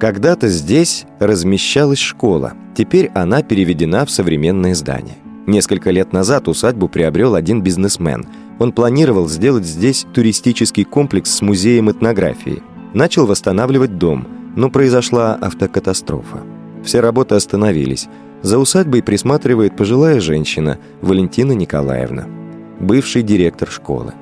Когда-то 0.00 0.48
здесь 0.48 1.06
размещалась 1.20 1.98
школа, 1.98 2.54
теперь 2.76 3.10
она 3.14 3.42
переведена 3.42 4.04
в 4.04 4.10
современное 4.10 4.74
здание. 4.74 5.16
Несколько 5.46 5.90
лет 5.90 6.12
назад 6.12 6.48
усадьбу 6.48 6.88
приобрел 6.88 7.34
один 7.34 7.62
бизнесмен. 7.62 8.26
Он 8.58 8.72
планировал 8.72 9.28
сделать 9.28 9.64
здесь 9.64 10.06
туристический 10.12 10.84
комплекс 10.84 11.30
с 11.30 11.42
музеем 11.42 11.90
этнографии. 11.90 12.62
Начал 12.94 13.26
восстанавливать 13.26 13.98
дом– 13.98 14.26
но 14.58 14.70
произошла 14.70 15.38
автокатастрофа. 15.40 16.38
Все 16.82 16.98
работы 16.98 17.36
остановились. 17.36 18.08
За 18.42 18.58
усадьбой 18.58 19.04
присматривает 19.04 19.76
пожилая 19.76 20.20
женщина 20.20 20.78
Валентина 21.00 21.52
Николаевна, 21.52 22.26
бывший 22.80 23.22
директор 23.22 23.70
школы. 23.70 24.14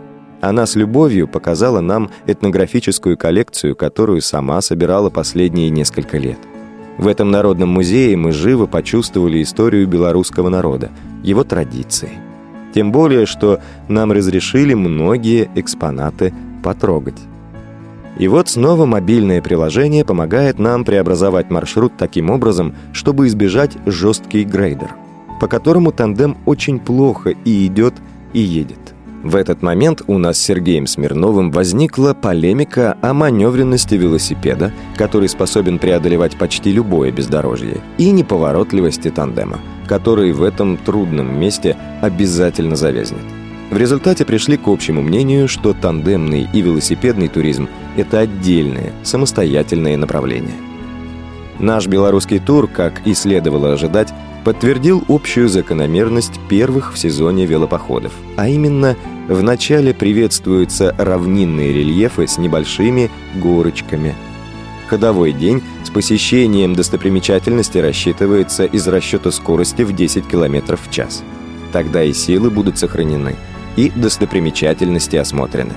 Она 0.42 0.66
с 0.66 0.77
любовью 0.77 1.27
показала 1.27 1.81
нам 1.81 2.11
этнографическую 2.27 3.16
коллекцию, 3.16 3.77
которую 3.77 4.20
сама 4.20 4.61
собирала 4.61 5.09
последние 5.09 5.70
несколько 5.70 6.18
лет. 6.18 6.38
В 6.99 7.07
этом 7.07 7.31
народном 7.31 7.70
музее 7.70 8.14
мы 8.18 8.33
живо 8.33 8.66
почувствовали 8.66 9.42
историю 9.42 9.88
белорусского 9.88 10.51
народа, 10.51 10.90
его 11.22 11.44
традиции. 11.44 12.11
Тем 12.75 12.92
более, 12.92 13.25
что 13.25 13.61
нам 13.88 14.12
разрешили 14.12 14.75
многие 14.75 15.49
экспонаты 15.55 16.35
потрогать. 16.62 17.16
И 18.18 18.29
вот 18.29 18.48
снова 18.48 18.87
мобильное 18.87 19.42
приложение 19.42 20.05
помогает 20.05 20.59
нам 20.59 20.85
преобразовать 20.85 21.50
маршрут 21.50 21.92
таким 21.98 22.31
образом, 22.31 22.74
чтобы 22.92 23.26
избежать 23.26 23.76
жесткий 23.85 24.44
грейдер, 24.44 24.94
по 25.40 25.48
которому 25.48 25.92
тандем 25.92 26.37
очень 26.46 26.79
плохо 26.79 27.31
и 27.31 27.66
идет, 27.66 27.94
и 28.33 28.40
едет. 28.40 28.79
В 29.22 29.35
этот 29.35 29.61
момент 29.61 30.02
у 30.07 30.18
нас 30.18 30.38
с 30.38 30.42
Сергеем 30.42 30.87
Смирновым 30.87 31.50
возникла 31.50 32.14
полемика 32.14 32.96
о 33.02 33.12
маневренности 33.12 33.96
велосипеда, 33.96 34.72
который 34.96 35.29
способен 35.29 35.79
преодолевать 35.79 36.37
почти 36.37 36.70
любое 36.70 37.11
бездорожье, 37.11 37.81
и 37.98 38.11
неповоротливости 38.12 39.11
тандема, 39.11 39.59
который 39.88 40.33
в 40.33 40.42
этом 40.42 40.76
трудном 40.76 41.40
месте 41.40 41.76
обязательно 42.02 42.76
завязнет. 42.76 43.24
В 43.70 43.76
результате 43.76 44.24
пришли 44.24 44.57
к 44.57 44.68
общему 44.68 45.02
мнению, 45.02 45.48
что 45.48 45.74
тандемный 45.74 46.48
и 46.52 46.61
велосипедный 46.61 47.29
туризм– 47.29 47.68
это 47.96 48.20
отдельные, 48.20 48.92
самостоятельные 49.02 49.96
направления. 49.96 50.55
Наш 51.59 51.87
белорусский 51.88 52.38
тур, 52.38 52.68
как 52.68 53.05
и 53.07 53.14
следовало 53.14 53.72
ожидать, 53.72 54.12
подтвердил 54.44 55.02
общую 55.09 55.48
закономерность 55.48 56.38
первых 56.48 56.94
в 56.94 56.98
сезоне 56.98 57.46
велопоходов, 57.46 58.12
а 58.37 58.48
именно 58.48 58.94
в 59.26 59.42
начале 59.42 59.92
приветствуются 59.92 60.94
равнинные 60.96 61.72
рельефы 61.72 62.29
с 62.29 62.38
небольшими 62.38 63.11
горочками. 63.35 64.14
Ходовой 64.87 65.33
день 65.33 65.62
с 65.83 65.90
посещением 65.90 66.76
достопримечательности 66.76 67.79
рассчитывается 67.79 68.64
из 68.64 68.87
расчета 68.87 69.33
скорости 69.33 69.83
в 69.83 69.92
10 69.92 70.29
км 70.29 70.76
в 70.76 70.90
час. 70.92 71.24
Тогда 71.72 72.05
и 72.05 72.12
силы 72.12 72.50
будут 72.50 72.79
сохранены, 72.79 73.35
и 73.76 73.90
достопримечательности 73.90 75.16
осмотрены. 75.16 75.74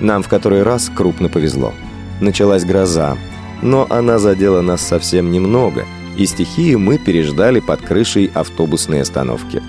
Нам 0.00 0.22
в 0.22 0.28
который 0.28 0.62
раз 0.62 0.90
крупно 0.94 1.28
повезло. 1.28 1.72
Началась 2.20 2.64
гроза, 2.64 3.16
но 3.62 3.86
она 3.90 4.18
задела 4.18 4.60
нас 4.60 4.80
совсем 4.80 5.30
немного, 5.30 5.84
и 6.16 6.26
стихию 6.26 6.78
мы 6.78 6.98
переждали 6.98 7.60
под 7.60 7.82
крышей 7.82 8.30
автобусной 8.34 9.02
остановки. 9.02 9.62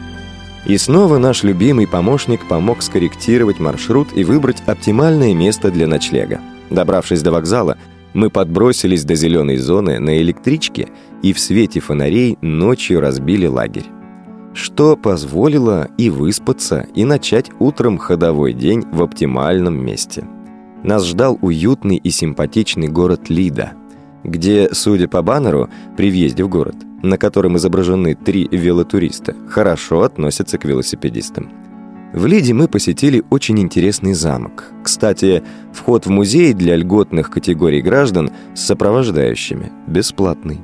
И 0.65 0.77
снова 0.77 1.17
наш 1.19 1.43
любимый 1.43 1.87
помощник 1.87 2.47
помог 2.47 2.81
скорректировать 2.81 3.59
маршрут 3.59 4.09
и 4.15 4.23
выбрать 4.23 4.63
оптимальное 4.65 5.33
место 5.33 5.69
для 5.71 5.87
ночлега. 5.87 6.41
Добравшись 6.69 7.21
до 7.21 7.31
вокзала, 7.31 7.77
мы 8.13 8.29
подбросились 8.29 9.03
до 9.03 9.13
зеленой 9.13 9.57
зоны 9.57 9.99
на 9.99 10.19
электричке 10.21 10.89
и 11.21 11.33
в 11.33 11.39
свете 11.39 11.81
фонарей 11.81 12.37
ночью 12.41 12.99
разбили 12.99 13.45
лагерь. 13.45 13.85
Что 14.55 14.97
позволило 14.97 15.89
и 15.99 16.09
выспаться, 16.09 16.87
и 16.95 17.05
начать 17.05 17.51
утром 17.59 17.99
ходовой 17.99 18.53
день 18.53 18.83
в 18.91 19.03
оптимальном 19.03 19.85
месте. 19.85 20.27
Нас 20.83 21.05
ждал 21.05 21.37
уютный 21.41 21.97
и 21.97 22.09
симпатичный 22.09 22.87
город 22.87 23.29
Лида– 23.29 23.73
где, 24.25 24.69
судя 24.71 25.07
по 25.07 25.21
баннеру, 25.21 25.69
при 25.95 26.09
въезде 26.09 26.43
в 26.43 26.49
город, 26.49 26.75
на 27.03 27.17
котором 27.17 27.57
изображены 27.57 28.15
три 28.15 28.47
велотуриста, 28.51 29.35
хорошо 29.47 30.01
относятся 30.01 30.57
к 30.57 30.65
велосипедистам. 30.65 31.51
В 32.13 32.25
Лиде 32.25 32.53
мы 32.53 32.67
посетили 32.67 33.23
очень 33.29 33.59
интересный 33.59 34.13
замок. 34.13 34.71
Кстати, 34.83 35.43
вход 35.73 36.05
в 36.05 36.09
музей 36.09 36.53
для 36.53 36.75
льготных 36.75 37.29
категорий 37.29 37.81
граждан 37.81 38.31
с 38.55 38.61
сопровождающими 38.61 39.71
бесплатный. 39.87 40.59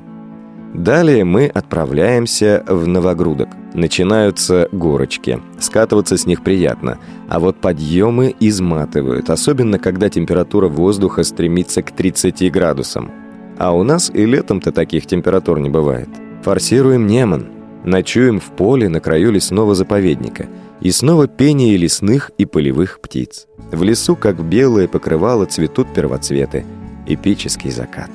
Далее 0.73 1.25
мы 1.25 1.47
отправляемся 1.47 2.63
в 2.65 2.87
Новогрудок. 2.87 3.49
Начинаются 3.73 4.69
горочки. 4.71 5.41
Скатываться 5.59 6.15
с 6.15 6.25
них 6.25 6.43
приятно. 6.43 6.97
А 7.27 7.39
вот 7.39 7.57
подъемы 7.57 8.33
изматывают, 8.39 9.29
особенно 9.29 9.79
когда 9.79 10.09
температура 10.09 10.69
воздуха 10.69 11.23
стремится 11.23 11.81
к 11.81 11.91
30 11.91 12.49
градусам. 12.51 13.11
А 13.57 13.75
у 13.75 13.83
нас 13.83 14.09
и 14.13 14.25
летом-то 14.25 14.71
таких 14.71 15.07
температур 15.07 15.59
не 15.59 15.69
бывает. 15.69 16.09
Форсируем 16.43 17.05
Неман. 17.05 17.47
Ночуем 17.83 18.39
в 18.39 18.51
поле 18.51 18.87
на 18.87 19.01
краю 19.01 19.31
лесного 19.31 19.75
заповедника. 19.75 20.47
И 20.79 20.91
снова 20.91 21.27
пение 21.27 21.75
лесных 21.75 22.31
и 22.37 22.45
полевых 22.45 23.01
птиц. 23.01 23.47
В 23.71 23.83
лесу, 23.83 24.15
как 24.15 24.41
белое 24.43 24.87
покрывало, 24.87 25.45
цветут 25.45 25.93
первоцветы. 25.93 26.65
Эпический 27.07 27.71
закат. 27.71 28.09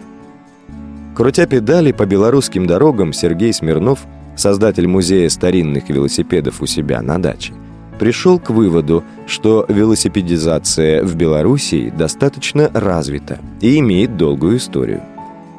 Крутя 1.17 1.47
педали 1.47 1.93
по 1.93 2.07
белорусским 2.07 2.67
дорогам, 2.67 3.13
Сергей 3.13 3.53
Смирнов, 3.53 4.07
создатель 4.37 4.87
музея 4.87 5.29
старинных 5.31 5.89
велосипедов 5.89 6.61
у 6.61 6.67
себя 6.67 7.01
на 7.01 7.19
даче, 7.19 7.55
пришел 7.99 8.39
к 8.39 8.51
выводу, 8.51 9.03
что 9.27 9.65
велосипедизация 9.69 11.03
в 11.03 11.17
Белоруссии 11.17 11.91
достаточно 11.91 12.71
развита 12.75 13.39
и 13.61 13.79
имеет 13.79 14.17
долгую 14.17 14.59
историю 14.59 15.01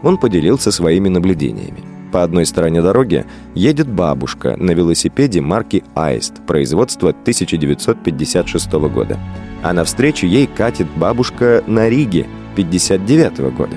он 0.04 0.18
поделился 0.18 0.72
своими 0.72 1.10
наблюдениями. 1.10 1.84
По 2.12 2.24
одной 2.24 2.46
стороне 2.46 2.82
дороги 2.82 3.26
едет 3.54 3.88
бабушка 3.88 4.56
на 4.58 4.72
велосипеде 4.72 5.42
марки 5.42 5.84
«Аист» 5.94 6.36
производства 6.46 7.10
1956 7.10 8.72
года. 8.74 9.20
А 9.64 9.74
навстречу 9.74 10.26
ей 10.26 10.48
катит 10.48 10.88
бабушка 10.96 11.64
на 11.68 11.90
Риге 11.90 12.28
59 12.56 13.40
года. 13.54 13.76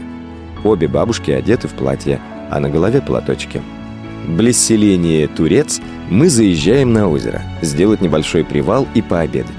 Обе 0.65 0.89
бабушки 0.89 1.31
одеты 1.31 1.69
в 1.69 1.75
платье, 1.75 2.21
а 2.51 2.61
на 2.61 2.69
голове 2.69 3.01
платочки. 3.01 3.63
Близ 4.27 4.59
селения 4.59 5.27
Турец 5.29 5.81
мы 6.09 6.29
заезжаем 6.29 6.93
на 6.93 7.09
озеро, 7.09 7.43
сделать 7.63 8.01
небольшой 8.01 8.45
привал 8.45 8.87
и 8.95 9.03
пообедать. 9.03 9.51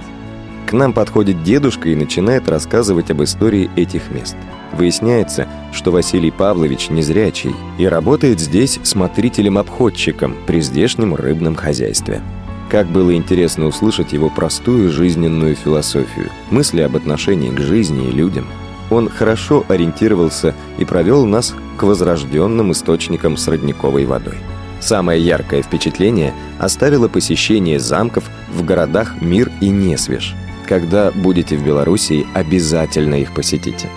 К 0.67 0.73
нам 0.73 0.93
подходит 0.93 1.43
дедушка 1.43 1.89
и 1.89 1.95
начинает 1.95 2.47
рассказывать 2.47 3.11
об 3.11 3.23
истории 3.23 3.69
этих 3.75 4.11
мест– 4.11 4.35
Выясняется, 4.71 5.47
что 5.73 5.91
Василий 5.91 6.31
Павлович 6.31 6.89
незрячий 6.89 7.53
и 7.77 7.85
работает 7.85 8.39
здесь 8.39 8.79
смотрителем-обходчиком 8.83 10.35
при 10.47 10.61
здешнем 10.61 11.15
рыбном 11.15 11.55
хозяйстве. 11.55 12.21
Как 12.69 12.87
было 12.87 13.13
интересно 13.13 13.65
услышать 13.65 14.13
его 14.13 14.29
простую 14.29 14.89
жизненную 14.89 15.55
философию, 15.55 16.29
мысли 16.49 16.81
об 16.81 16.95
отношении 16.95 17.49
к 17.49 17.59
жизни 17.59 18.07
и 18.07 18.11
людям. 18.11 18.45
Он 18.91 19.09
хорошо 19.09 19.65
ориентировался 19.69 20.53
и 20.77 20.85
провел 20.85 21.25
нас 21.25 21.55
к 21.77 21.83
возрожденным 21.83 22.73
источникам 22.73 23.37
с 23.37 23.47
родниковой 23.47 24.05
водой. 24.05 24.37
Самое 24.81 25.23
яркое 25.23 25.63
впечатление 25.63 26.33
оставило 26.59 27.07
посещение 27.07 27.79
замков 27.79 28.29
в 28.53 28.65
городах 28.65 29.21
Мир 29.21 29.49
и 29.61 29.69
Несвеж. 29.69 30.35
Когда 30.67 31.11
будете 31.11 31.55
в 31.55 31.65
Белоруссии, 31.65 32.27
обязательно 32.33 33.15
их 33.15 33.33
посетите. 33.33 33.89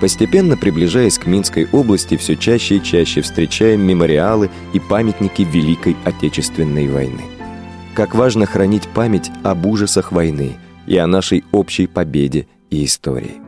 Постепенно 0.00 0.56
приближаясь 0.56 1.18
к 1.18 1.26
Минской 1.26 1.68
области, 1.70 2.16
все 2.16 2.36
чаще 2.36 2.76
и 2.76 2.82
чаще 2.82 3.20
встречаем 3.20 3.82
мемориалы 3.82 4.50
и 4.72 4.80
памятники 4.80 5.42
Великой 5.42 5.96
Отечественной 6.04 6.88
войны. 6.88 7.22
Как 7.94 8.14
важно 8.14 8.46
хранить 8.46 8.88
память 8.88 9.30
об 9.42 9.66
ужасах 9.66 10.12
войны 10.12 10.56
и 10.86 10.96
о 10.96 11.06
нашей 11.06 11.44
общей 11.52 11.86
победе 11.86 12.46
и 12.70 12.84
истории. 12.84 13.47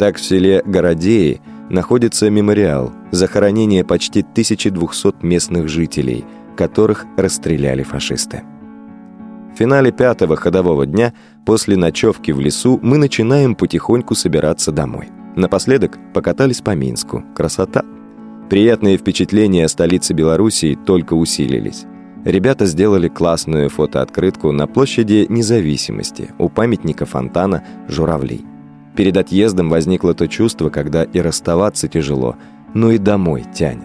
Так 0.00 0.16
в 0.16 0.24
селе 0.24 0.62
Городеи 0.64 1.40
находится 1.68 2.28
мемориал 2.30 2.90
захоронения 3.12 3.84
почти 3.84 4.22
1200 4.22 5.24
местных 5.24 5.68
жителей, 5.68 6.24
которых 6.56 7.04
расстреляли 7.16 7.82
фашисты. 7.82 8.42
В 9.54 9.58
финале 9.58 9.92
пятого 9.92 10.36
ходового 10.36 10.86
дня 10.86 11.12
после 11.44 11.76
ночевки 11.76 12.32
в 12.32 12.40
лесу 12.40 12.80
мы 12.82 12.96
начинаем 12.96 13.54
потихоньку 13.54 14.16
собираться 14.16 14.72
домой– 14.72 15.10
Напоследок 15.36 15.98
покатались 16.12 16.60
по 16.60 16.74
Минску. 16.74 17.24
Красота! 17.34 17.84
Приятные 18.48 18.96
впечатления 18.96 19.64
о 19.64 19.68
столице 19.68 20.12
Белоруссии 20.12 20.74
только 20.74 21.14
усилились. 21.14 21.84
Ребята 22.24 22.66
сделали 22.66 23.08
классную 23.08 23.70
фотооткрытку 23.70 24.50
на 24.50 24.66
площади 24.66 25.26
независимости 25.28 26.32
у 26.38 26.48
памятника 26.48 27.06
фонтана 27.06 27.64
«Журавлей». 27.88 28.44
Перед 28.96 29.16
отъездом 29.16 29.70
возникло 29.70 30.14
то 30.14 30.26
чувство, 30.26 30.70
когда 30.70 31.04
и 31.04 31.20
расставаться 31.20 31.88
тяжело, 31.88 32.36
но 32.74 32.90
и 32.90 32.98
домой 32.98 33.44
тянет. 33.54 33.84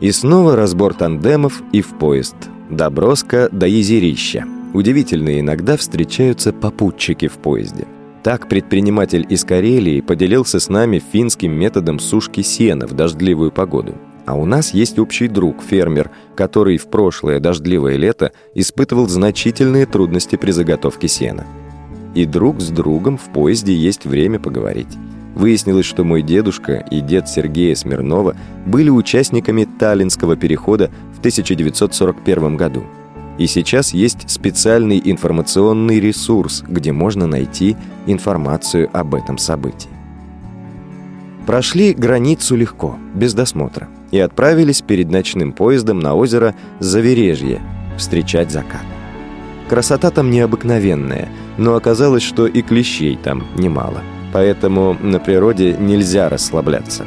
И 0.00 0.10
снова 0.10 0.56
разбор 0.56 0.94
тандемов 0.94 1.62
и 1.72 1.80
в 1.80 1.98
поезд. 1.98 2.36
Доброска 2.70 3.48
до 3.50 3.66
Езерища. 3.66 4.44
Удивительно, 4.74 5.38
иногда 5.38 5.76
встречаются 5.76 6.52
попутчики 6.52 7.28
в 7.28 7.34
поезде. 7.34 7.86
Так 8.22 8.48
предприниматель 8.48 9.26
из 9.28 9.44
Карелии 9.44 10.00
поделился 10.00 10.60
с 10.60 10.68
нами 10.68 11.02
финским 11.12 11.52
методом 11.52 11.98
сушки 11.98 12.40
сена 12.40 12.86
в 12.86 12.94
дождливую 12.94 13.50
погоду. 13.50 13.94
А 14.24 14.34
у 14.34 14.44
нас 14.44 14.72
есть 14.72 14.98
общий 14.98 15.26
друг, 15.26 15.62
фермер, 15.62 16.10
который 16.36 16.78
в 16.78 16.86
прошлое 16.86 17.40
дождливое 17.40 17.96
лето 17.96 18.32
испытывал 18.54 19.08
значительные 19.08 19.86
трудности 19.86 20.36
при 20.36 20.52
заготовке 20.52 21.08
сена. 21.08 21.44
И 22.14 22.26
друг 22.26 22.60
с 22.60 22.68
другом 22.68 23.16
в 23.16 23.32
поезде 23.32 23.74
есть 23.74 24.04
время 24.04 24.38
поговорить. 24.38 24.98
Выяснилось, 25.34 25.86
что 25.86 26.04
мой 26.04 26.22
дедушка 26.22 26.74
и 26.90 27.00
дед 27.00 27.28
Сергея 27.28 27.74
Смирнова 27.74 28.36
были 28.66 28.90
участниками 28.90 29.64
Таллинского 29.64 30.36
перехода 30.36 30.90
в 31.14 31.20
1941 31.20 32.56
году. 32.56 32.84
И 33.38 33.46
сейчас 33.46 33.94
есть 33.94 34.28
специальный 34.30 35.00
информационный 35.02 36.00
ресурс, 36.00 36.62
где 36.68 36.92
можно 36.92 37.26
найти 37.26 37.76
информацию 38.06 38.90
об 38.92 39.14
этом 39.14 39.38
событии. 39.38 39.88
Прошли 41.46 41.94
границу 41.94 42.54
легко, 42.54 42.98
без 43.14 43.34
досмотра, 43.34 43.88
и 44.10 44.18
отправились 44.18 44.82
перед 44.82 45.10
ночным 45.10 45.52
поездом 45.52 45.98
на 45.98 46.14
озеро 46.14 46.54
Завережье 46.78 47.60
встречать 47.96 48.52
закат. 48.52 48.84
Красота 49.68 50.10
там 50.10 50.30
необыкновенная, 50.30 51.28
но 51.62 51.76
оказалось, 51.76 52.24
что 52.24 52.48
и 52.48 52.60
клещей 52.60 53.16
там 53.16 53.44
немало. 53.56 54.02
Поэтому 54.32 54.96
на 55.00 55.20
природе 55.20 55.76
нельзя 55.78 56.28
расслабляться. 56.28 57.04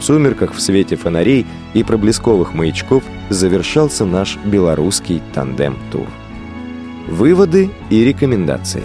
В 0.00 0.04
сумерках 0.04 0.54
в 0.54 0.60
свете 0.60 0.96
фонарей 0.96 1.46
и 1.72 1.84
проблесковых 1.84 2.52
маячков 2.52 3.04
завершался 3.28 4.04
наш 4.04 4.38
белорусский 4.44 5.22
тандем-тур. 5.32 6.06
Выводы 7.08 7.70
и 7.90 8.02
рекомендации. 8.02 8.82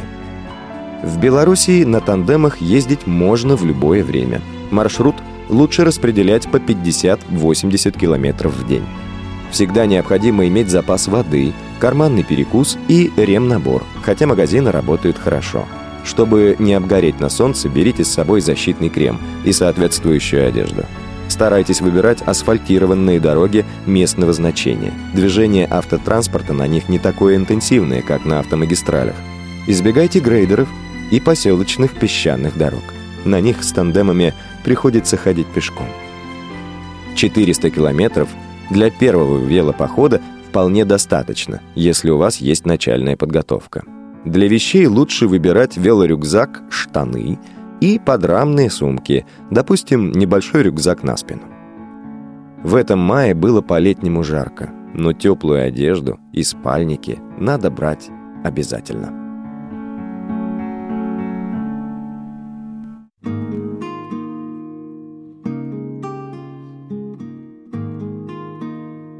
В 1.04 1.20
Белоруссии 1.20 1.84
на 1.84 2.00
тандемах 2.00 2.62
ездить 2.62 3.08
можно 3.08 3.56
в 3.56 3.66
любое 3.66 4.04
время. 4.04 4.42
Маршрут 4.70 5.16
лучше 5.50 5.84
распределять 5.84 6.48
по 6.48 6.58
50-80 6.58 7.98
км 7.98 8.50
в 8.50 8.68
день. 8.68 8.86
Всегда 9.50 9.88
необходимо 9.88 10.48
иметь 10.48 10.70
запас 10.70 11.08
воды, 11.08 11.54
карманный 11.78 12.24
перекус 12.24 12.78
и 12.88 13.12
ремнабор, 13.16 13.84
хотя 14.04 14.28
магазины 14.28 14.72
работают 14.72 15.18
хорошо. 15.18 15.66
Чтобы 16.04 16.56
не 16.60 16.74
обгореть 16.74 17.20
на 17.20 17.30
солнце, 17.30 17.70
берите 17.70 18.04
с 18.04 18.12
собой 18.12 18.42
защитный 18.42 18.90
крем 18.90 19.20
и 19.44 19.52
соответствующую 19.52 20.48
одежду. 20.48 20.86
Старайтесь 21.28 21.82
выбирать 21.82 22.22
асфальтированные 22.22 23.20
дороги 23.20 23.66
местного 23.86 24.32
значения. 24.32 24.94
Движение 25.14 25.68
автотранспорта 25.70 26.54
на 26.54 26.68
них 26.68 26.88
не 26.88 27.00
такое 27.00 27.36
интенсивное, 27.36 28.02
как 28.02 28.24
на 28.26 28.40
автомагистралях. 28.40 29.16
Избегайте 29.68 30.20
грейдеров 30.20 30.70
и 31.12 31.20
поселочных 31.20 31.94
песчаных 31.94 32.58
дорог. 32.58 32.84
На 33.26 33.42
них 33.42 33.64
с 33.64 33.74
тандемами 33.74 34.34
приходится 34.64 35.18
ходить 35.18 35.48
пешком. 35.48 35.88
400 37.16 37.70
километров 37.72 38.30
для 38.70 38.90
первого 38.90 39.44
велопохода 39.44 40.22
вполне 40.58 40.86
достаточно, 40.86 41.62
если 41.76 42.10
у 42.10 42.18
вас 42.18 42.38
есть 42.38 42.66
начальная 42.66 43.16
подготовка. 43.16 43.84
Для 44.26 44.48
вещей 44.48 44.88
лучше 44.88 45.28
выбирать 45.28 45.78
велорюкзак, 45.78 46.64
штаны 46.72 47.38
и 47.80 48.02
подрамные 48.04 48.72
сумки, 48.72 49.28
допустим, 49.52 50.12
небольшой 50.12 50.64
рюкзак 50.64 51.04
на 51.04 51.16
спину. 51.16 51.44
В 52.64 52.74
этом 52.74 52.98
мае 52.98 53.36
было 53.36 53.62
по-летнему 53.62 54.24
жарко, 54.24 54.72
но 54.96 55.14
теплую 55.14 55.64
одежду 55.64 56.20
и 56.34 56.42
спальники 56.42 57.20
надо 57.38 57.70
брать 57.70 58.10
обязательно. 58.44 59.27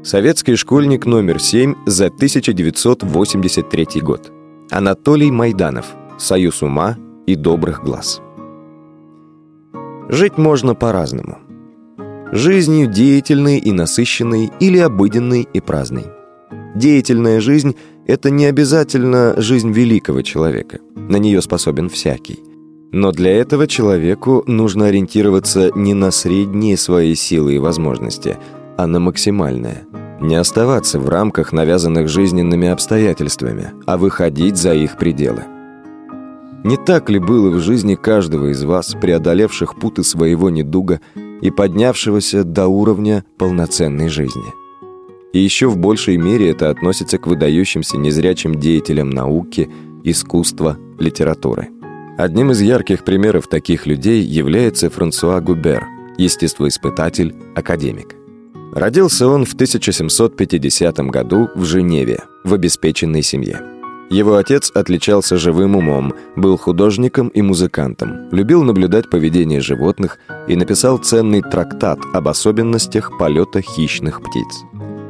Советский 0.08 0.56
школьник 0.56 1.04
номер 1.04 1.38
7 1.38 1.74
за 1.84 2.06
1983 2.06 4.00
год. 4.00 4.32
Анатолий 4.70 5.30
Майданов. 5.30 5.84
Союз 6.18 6.62
ума 6.62 6.96
и 7.26 7.34
добрых 7.34 7.84
глаз. 7.84 8.22
Жить 10.08 10.38
можно 10.38 10.74
по-разному. 10.74 11.36
Жизнью 12.32 12.90
деятельной 12.90 13.58
и 13.58 13.70
насыщенной 13.70 14.50
или 14.60 14.78
обыденной 14.78 15.46
и 15.52 15.60
праздной. 15.60 16.06
Деятельная 16.74 17.42
жизнь– 17.42 17.76
это 18.06 18.30
не 18.30 18.46
обязательно 18.46 19.34
жизнь 19.36 19.72
великого 19.72 20.22
человека. 20.22 20.78
На 20.96 21.16
нее 21.16 21.42
способен 21.42 21.90
всякий. 21.90 22.38
Но 22.92 23.12
для 23.12 23.32
этого 23.32 23.66
человеку 23.66 24.42
нужно 24.46 24.86
ориентироваться 24.86 25.70
не 25.74 25.92
на 25.92 26.10
средние 26.10 26.78
свои 26.78 27.14
силы 27.14 27.56
и 27.56 27.58
возможности– 27.58 28.38
а 28.78 28.86
на 28.86 29.00
максимальное. 29.00 29.86
Не 30.20 30.36
оставаться 30.36 31.00
в 31.00 31.08
рамках, 31.08 31.52
навязанных 31.52 32.08
жизненными 32.08 32.68
обстоятельствами, 32.68 33.72
а 33.86 33.98
выходить 33.98 34.56
за 34.56 34.72
их 34.72 34.96
пределы. 34.96 35.42
Не 36.64 36.76
так 36.76 37.10
ли 37.10 37.18
было 37.18 37.50
в 37.50 37.58
жизни 37.58 37.96
каждого 37.96 38.52
из 38.52 38.62
вас, 38.62 38.94
преодолевших 39.00 39.78
путы 39.78 40.04
своего 40.04 40.48
недуга 40.48 41.00
и 41.40 41.50
поднявшегося 41.50 42.44
до 42.44 42.68
уровня 42.68 43.24
полноценной 43.36 44.08
жизни? 44.08 44.54
И 45.32 45.40
еще 45.40 45.68
в 45.68 45.76
большей 45.76 46.16
мере 46.16 46.50
это 46.50 46.70
относится 46.70 47.18
к 47.18 47.26
выдающимся 47.26 47.96
незрячим 47.96 48.54
деятелям 48.54 49.10
науки, 49.10 49.68
искусства, 50.04 50.78
литературы. 50.98 51.68
Одним 52.16 52.52
из 52.52 52.60
ярких 52.60 53.04
примеров 53.04 53.48
таких 53.48 53.86
людей 53.86 54.22
является 54.22 54.88
Франсуа 54.88 55.40
Губер, 55.40 55.84
естествоиспытатель, 56.16 57.34
академик. 57.54 58.17
Родился 58.72 59.26
он 59.26 59.44
в 59.44 59.54
1750 59.54 60.98
году 61.10 61.48
в 61.54 61.64
Женеве, 61.64 62.24
в 62.44 62.54
обеспеченной 62.54 63.22
семье. 63.22 63.60
Его 64.10 64.36
отец 64.36 64.70
отличался 64.74 65.36
живым 65.36 65.76
умом, 65.76 66.14
был 66.34 66.56
художником 66.56 67.28
и 67.28 67.42
музыкантом, 67.42 68.30
любил 68.30 68.62
наблюдать 68.62 69.10
поведение 69.10 69.60
животных 69.60 70.18
и 70.46 70.56
написал 70.56 70.96
ценный 70.96 71.42
трактат 71.42 71.98
об 72.14 72.28
особенностях 72.28 73.18
полета 73.18 73.60
хищных 73.60 74.22
птиц. 74.22 74.64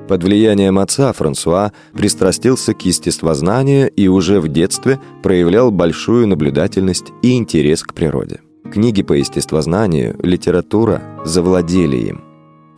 Под 0.09 0.25
влиянием 0.25 0.79
отца 0.79 1.13
Франсуа 1.13 1.73
пристрастился 1.93 2.75
к 2.75 2.85
естествознанию 2.85 3.91
и 3.91 4.09
уже 4.09 4.41
в 4.41 4.49
детстве 4.49 4.99
проявлял 5.23 5.71
большую 5.71 6.27
наблюдательность 6.27 7.13
и 7.23 7.37
интерес 7.37 7.83
к 7.83 7.95
природе. 7.95 8.41
Книги 8.73 9.03
по 9.03 9.13
естествознанию, 9.13 10.19
литература 10.23 11.03
завладели 11.25 11.97
им. 11.97 12.28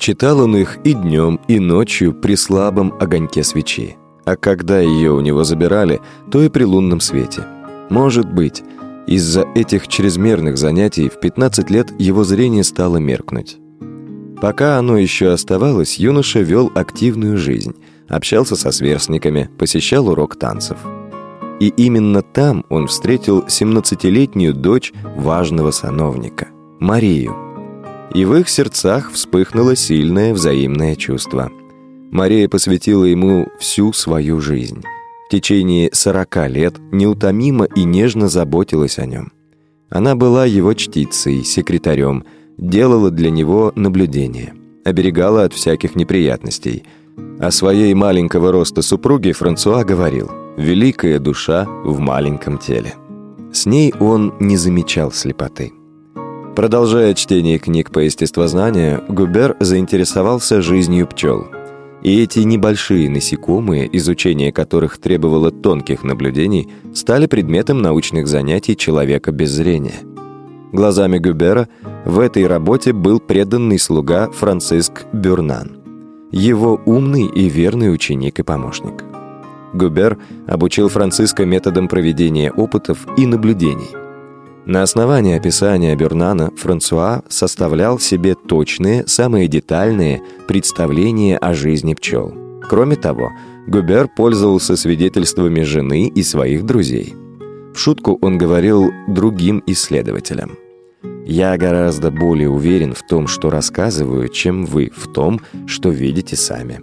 Читал 0.00 0.40
он 0.40 0.56
их 0.56 0.78
и 0.82 0.94
днем, 0.94 1.38
и 1.46 1.58
ночью 1.58 2.14
при 2.14 2.34
слабом 2.34 2.94
огоньке 2.98 3.44
свечи. 3.44 3.98
А 4.24 4.34
когда 4.34 4.80
ее 4.80 5.12
у 5.12 5.20
него 5.20 5.44
забирали, 5.44 6.00
то 6.30 6.42
и 6.42 6.48
при 6.48 6.64
лунном 6.64 7.00
свете. 7.00 7.44
Может 7.90 8.32
быть, 8.32 8.62
из-за 9.06 9.44
этих 9.54 9.88
чрезмерных 9.88 10.56
занятий 10.56 11.10
в 11.10 11.20
15 11.20 11.68
лет 11.68 11.92
его 11.98 12.24
зрение 12.24 12.64
стало 12.64 12.96
меркнуть. 12.96 13.58
Пока 14.40 14.78
оно 14.78 14.96
еще 14.96 15.32
оставалось, 15.32 15.98
юноша 15.98 16.40
вел 16.40 16.72
активную 16.74 17.36
жизнь, 17.36 17.74
общался 18.08 18.56
со 18.56 18.72
сверстниками, 18.72 19.50
посещал 19.58 20.08
урок 20.08 20.36
танцев. 20.36 20.78
И 21.60 21.68
именно 21.76 22.22
там 22.22 22.64
он 22.70 22.86
встретил 22.86 23.40
17-летнюю 23.40 24.54
дочь 24.54 24.94
важного 25.14 25.72
сановника, 25.72 26.48
Марию– 26.78 27.36
и 28.14 28.24
в 28.24 28.34
их 28.34 28.48
сердцах 28.48 29.12
вспыхнуло 29.12 29.76
сильное 29.76 30.34
взаимное 30.34 30.96
чувство. 30.96 31.50
Мария 32.10 32.48
посвятила 32.48 33.04
ему 33.04 33.48
всю 33.58 33.92
свою 33.92 34.40
жизнь. 34.40 34.82
В 35.26 35.30
течение 35.30 35.90
сорока 35.92 36.48
лет 36.48 36.74
неутомимо 36.90 37.66
и 37.66 37.84
нежно 37.84 38.28
заботилась 38.28 38.98
о 38.98 39.06
нем. 39.06 39.32
Она 39.88 40.16
была 40.16 40.44
его 40.44 40.74
чтицей, 40.74 41.44
секретарем, 41.44 42.24
делала 42.58 43.10
для 43.10 43.30
него 43.30 43.72
наблюдения, 43.76 44.54
оберегала 44.84 45.44
от 45.44 45.52
всяких 45.52 45.94
неприятностей. 45.94 46.84
О 47.38 47.50
своей 47.50 47.94
маленького 47.94 48.50
роста 48.50 48.82
супруге 48.82 49.32
Франсуа 49.32 49.84
говорил 49.84 50.30
«Великая 50.56 51.20
душа 51.20 51.64
в 51.84 51.98
маленьком 52.00 52.58
теле». 52.58 52.94
С 53.52 53.66
ней 53.66 53.92
он 53.98 54.34
не 54.40 54.56
замечал 54.56 55.12
слепоты. 55.12 55.72
Продолжая 56.56 57.14
чтение 57.14 57.58
книг 57.58 57.90
по 57.90 58.00
естествознанию, 58.00 59.04
Губер 59.08 59.56
заинтересовался 59.60 60.60
жизнью 60.60 61.06
пчел. 61.06 61.46
И 62.02 62.22
эти 62.22 62.40
небольшие 62.40 63.08
насекомые, 63.08 63.88
изучение 63.96 64.52
которых 64.52 64.98
требовало 64.98 65.50
тонких 65.52 66.02
наблюдений, 66.02 66.68
стали 66.92 67.26
предметом 67.26 67.82
научных 67.82 68.26
занятий 68.26 68.76
человека 68.76 69.32
без 69.32 69.50
зрения. 69.50 70.00
Глазами 70.72 71.18
Губера 71.18 71.68
в 72.04 72.18
этой 72.18 72.46
работе 72.46 72.92
был 72.92 73.20
преданный 73.20 73.78
слуга 73.78 74.30
Франциск 74.30 75.04
Бюрнан, 75.12 75.78
его 76.32 76.80
умный 76.84 77.26
и 77.26 77.48
верный 77.48 77.92
ученик 77.92 78.40
и 78.40 78.42
помощник. 78.42 79.04
Губер 79.72 80.18
обучил 80.48 80.88
Франциска 80.88 81.44
методам 81.44 81.86
проведения 81.86 82.50
опытов 82.50 83.06
и 83.16 83.26
наблюдений. 83.26 83.99
На 84.70 84.84
основании 84.84 85.36
описания 85.36 85.96
Бернана 85.96 86.52
Франсуа 86.56 87.24
составлял 87.28 87.98
себе 87.98 88.36
точные, 88.36 89.04
самые 89.08 89.48
детальные 89.48 90.22
представления 90.46 91.38
о 91.38 91.54
жизни 91.54 91.94
пчел. 91.94 92.32
Кроме 92.68 92.94
того, 92.94 93.32
Губер 93.66 94.06
пользовался 94.06 94.76
свидетельствами 94.76 95.62
жены 95.62 96.06
и 96.06 96.22
своих 96.22 96.64
друзей. 96.64 97.16
В 97.74 97.78
шутку 97.80 98.16
он 98.22 98.38
говорил 98.38 98.92
другим 99.08 99.60
исследователям. 99.66 100.56
«Я 101.26 101.56
гораздо 101.56 102.12
более 102.12 102.48
уверен 102.48 102.94
в 102.94 103.04
том, 103.04 103.26
что 103.26 103.50
рассказываю, 103.50 104.28
чем 104.28 104.66
вы 104.66 104.92
в 104.96 105.08
том, 105.08 105.40
что 105.66 105.88
видите 105.88 106.36
сами. 106.36 106.80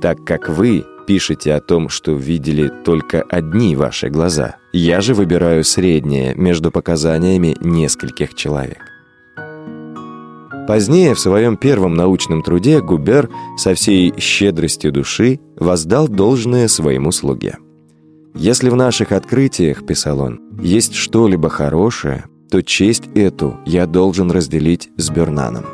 Так 0.00 0.24
как 0.24 0.48
вы 0.48 0.86
пишете 1.06 1.54
о 1.54 1.60
том, 1.60 1.88
что 1.88 2.12
видели 2.12 2.70
только 2.84 3.22
одни 3.22 3.76
ваши 3.76 4.08
глаза. 4.08 4.56
Я 4.72 5.00
же 5.00 5.14
выбираю 5.14 5.64
среднее 5.64 6.34
между 6.34 6.70
показаниями 6.70 7.56
нескольких 7.60 8.34
человек. 8.34 8.82
Позднее, 10.66 11.14
в 11.14 11.20
своем 11.20 11.56
первом 11.56 11.94
научном 11.94 12.42
труде, 12.42 12.80
Губер 12.80 13.30
со 13.56 13.74
всей 13.74 14.12
щедростью 14.18 14.90
души 14.90 15.38
воздал 15.56 16.08
должное 16.08 16.66
своему 16.66 17.12
слуге. 17.12 17.58
«Если 18.34 18.68
в 18.68 18.76
наших 18.76 19.12
открытиях,— 19.12 19.86
писал 19.86 20.20
он,— 20.20 20.40
есть 20.60 20.94
что-либо 20.94 21.48
хорошее, 21.48 22.24
то 22.50 22.62
честь 22.62 23.04
эту 23.14 23.58
я 23.64 23.86
должен 23.86 24.30
разделить 24.30 24.90
с 24.96 25.08
Бернаном». 25.10 25.64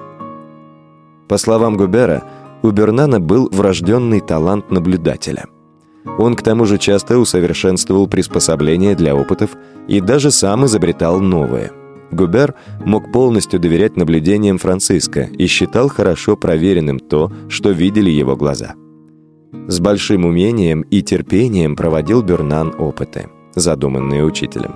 По 1.29 1.39
словам 1.39 1.79
Губера, 1.79 2.23
у 2.63 2.71
Бернана 2.71 3.21
был 3.21 3.49
врожденный 3.51 4.21
талант 4.21 4.71
наблюдателя. 4.71 5.47
Он 6.19 6.35
к 6.35 6.43
тому 6.43 6.65
же 6.65 6.79
часто 6.79 7.19
усовершенствовал 7.19 8.09
приспособления 8.09 8.95
для 8.95 9.15
опытов 9.15 9.51
и 9.89 10.01
даже 10.01 10.31
сам 10.31 10.67
изобретал 10.67 11.21
новые. 11.21 11.73
Губер 12.11 12.55
мог 12.85 13.11
полностью 13.11 13.59
доверять 13.59 13.97
наблюдениям 13.97 14.59
Франциска 14.59 15.23
и 15.23 15.47
считал 15.47 15.89
хорошо 15.89 16.37
проверенным 16.37 16.99
то, 16.99 17.33
что 17.49 17.71
видели 17.71 18.11
его 18.11 18.37
глаза. 18.37 18.75
С 19.69 19.81
большим 19.81 20.27
умением 20.27 20.83
и 20.83 21.03
терпением 21.03 21.77
проводил 21.77 22.23
Бернан 22.23 22.75
опыты, 22.79 23.29
задуманные 23.55 24.25
учителем. 24.25 24.73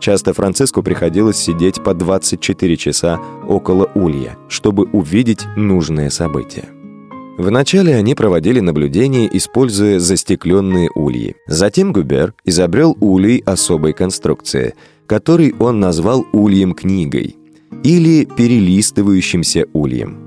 Часто 0.00 0.34
Франциску 0.34 0.82
приходилось 0.82 1.38
сидеть 1.38 1.82
по 1.82 1.94
24 1.94 2.76
часа 2.76 3.18
около 3.48 3.90
улья, 3.94 4.36
чтобы 4.48 4.84
увидеть 4.84 5.46
нужное 5.56 6.10
событие. 6.10 6.75
Вначале 7.38 7.94
они 7.94 8.14
проводили 8.14 8.60
наблюдения, 8.60 9.28
используя 9.30 9.98
застекленные 9.98 10.90
ульи. 10.94 11.36
Затем 11.46 11.92
Губер 11.92 12.34
изобрел 12.44 12.96
улей 13.00 13.42
особой 13.44 13.92
конструкции, 13.92 14.74
который 15.06 15.54
он 15.58 15.78
назвал 15.78 16.26
ульем-книгой 16.32 17.36
или 17.82 18.24
перелистывающимся 18.24 19.66
ульем. 19.74 20.18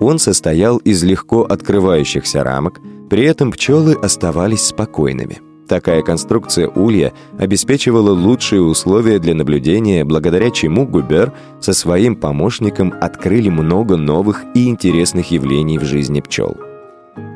Он 0.00 0.18
состоял 0.18 0.78
из 0.78 1.02
легко 1.04 1.42
открывающихся 1.42 2.42
рамок, 2.42 2.80
при 3.10 3.24
этом 3.24 3.52
пчелы 3.52 3.94
оставались 3.94 4.62
спокойными. 4.62 5.45
Такая 5.68 6.02
конструкция 6.02 6.68
улья 6.68 7.12
обеспечивала 7.38 8.10
лучшие 8.10 8.62
условия 8.62 9.18
для 9.18 9.34
наблюдения, 9.34 10.04
благодаря 10.04 10.50
чему 10.50 10.86
Губер 10.86 11.32
со 11.60 11.72
своим 11.72 12.14
помощником 12.14 12.94
открыли 13.00 13.48
много 13.48 13.96
новых 13.96 14.44
и 14.54 14.68
интересных 14.68 15.30
явлений 15.32 15.78
в 15.78 15.84
жизни 15.84 16.20
пчел. 16.20 16.56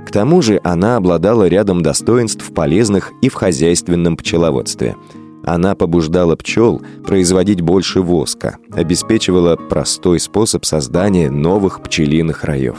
К 0.07 0.13
тому 0.13 0.43
же 0.43 0.61
она 0.63 0.97
обладала 0.97 1.49
рядом 1.49 1.83
достоинств 1.83 2.53
полезных 2.55 3.13
и 3.21 3.29
в 3.29 3.35
хозяйственном 3.35 4.17
пчеловодстве. 4.17 4.97
Она 5.45 5.75
побуждала 5.75 6.37
пчел 6.37 6.83
производить 7.07 7.63
больше 7.63 8.01
воска, 8.01 8.59
обеспечивала 8.73 9.57
простой 9.57 10.21
способ 10.21 10.65
создания 10.65 11.31
новых 11.31 11.83
пчелиных 11.83 12.45
раев. 12.45 12.77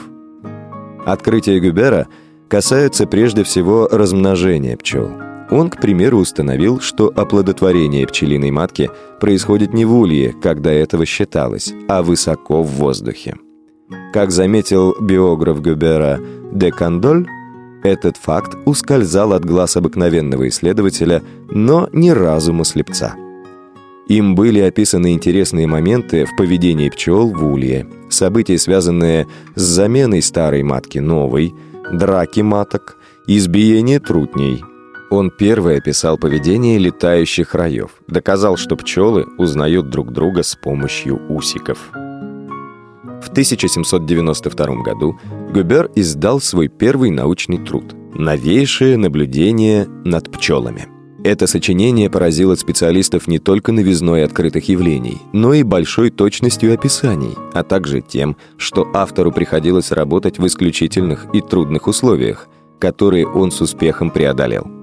Открытие 1.06 1.60
Губера 1.60 2.08
касаются 2.48 3.08
прежде 3.08 3.44
всего 3.44 3.88
размножения 3.92 4.78
пчел– 4.78 5.10
он, 5.52 5.70
к 5.70 5.80
примеру, 5.80 6.20
установил, 6.20 6.80
что 6.80 7.12
оплодотворение 7.14 8.08
пчелиной 8.08 8.52
матки 8.52 8.90
происходит 9.20 9.74
не 9.74 9.86
в 9.86 9.94
улье, 9.94 10.34
как 10.42 10.62
до 10.62 10.72
этого 10.72 11.06
считалось, 11.06 11.74
а 11.88 12.02
высоко 12.02 12.64
в 12.64 12.68
воздухе. 12.68 13.36
Как 14.14 14.32
заметил 14.32 14.96
биограф 15.00 15.62
Гюбера 15.62 16.20
де 16.54 16.72
Кандоль, 16.72 17.28
этот 17.84 18.16
факт 18.16 18.58
ускользал 18.66 19.34
от 19.34 19.44
глаз 19.44 19.76
обыкновенного 19.76 20.48
исследователя, 20.48 21.22
но 21.50 21.90
не 21.92 22.14
разума 22.14 22.64
слепца. 22.64 23.16
Им 24.08 24.36
были 24.36 24.60
описаны 24.60 25.14
интересные 25.14 25.68
моменты 25.68 26.26
в 26.26 26.36
поведении 26.36 26.90
пчел 26.90 27.30
в 27.30 27.46
улье, 27.46 27.88
события, 28.10 28.58
связанные 28.58 29.28
с 29.56 29.62
заменой 29.62 30.22
старой 30.22 30.64
матки 30.64 31.00
новой, 31.00 31.54
драки 31.92 32.42
маток, 32.42 32.98
избиение 33.28 34.00
трутней– 34.00 34.64
он 35.12 35.30
первый 35.30 35.78
описал 35.78 36.18
поведение 36.18 36.80
летающих 36.80 37.54
раев, 37.54 37.92
доказал, 38.08 38.56
что 38.56 38.78
пчелы 38.78 39.28
узнают 39.38 39.90
друг 39.90 40.12
друга 40.12 40.42
с 40.42 40.56
помощью 40.56 41.22
усиков. 41.28 41.90
В 41.92 43.30
1792 43.30 44.82
году 44.82 45.20
Губер 45.54 45.92
издал 45.96 46.40
свой 46.40 46.70
первый 46.70 47.12
научный 47.12 47.58
труд 47.58 47.94
«Новейшее 48.16 48.98
наблюдение 48.98 49.86
над 50.06 50.32
пчелами». 50.32 50.88
Это 51.24 51.46
сочинение 51.46 52.10
поразило 52.10 52.56
специалистов 52.56 53.28
не 53.28 53.38
только 53.38 53.72
новизной 53.72 54.24
открытых 54.24 54.70
явлений, 54.70 55.22
но 55.34 55.54
и 55.54 55.62
большой 55.62 56.10
точностью 56.10 56.74
описаний, 56.74 57.36
а 57.54 57.64
также 57.64 58.02
тем, 58.02 58.38
что 58.58 58.90
автору 58.94 59.32
приходилось 59.32 59.92
работать 59.92 60.40
в 60.40 60.48
исключительных 60.48 61.28
и 61.34 61.42
трудных 61.42 61.88
условиях, 61.88 62.48
которые 62.80 63.28
он 63.28 63.52
с 63.52 63.62
успехом 63.62 64.10
преодолел. 64.10 64.81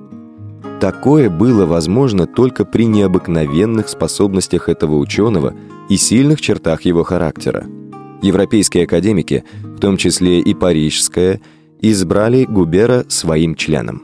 Такое 0.80 1.28
было 1.28 1.66
возможно 1.66 2.26
только 2.26 2.64
при 2.64 2.86
необыкновенных 2.86 3.88
способностях 3.88 4.68
этого 4.68 4.96
ученого 4.96 5.54
и 5.88 5.96
сильных 5.96 6.40
чертах 6.40 6.82
его 6.82 7.02
характера. 7.02 7.66
Европейские 8.22 8.84
академики, 8.84 9.44
в 9.62 9.80
том 9.80 9.96
числе 9.96 10.40
и 10.40 10.54
парижская, 10.54 11.40
избрали 11.80 12.44
Губера 12.44 13.04
своим 13.08 13.54
членом. 13.56 14.02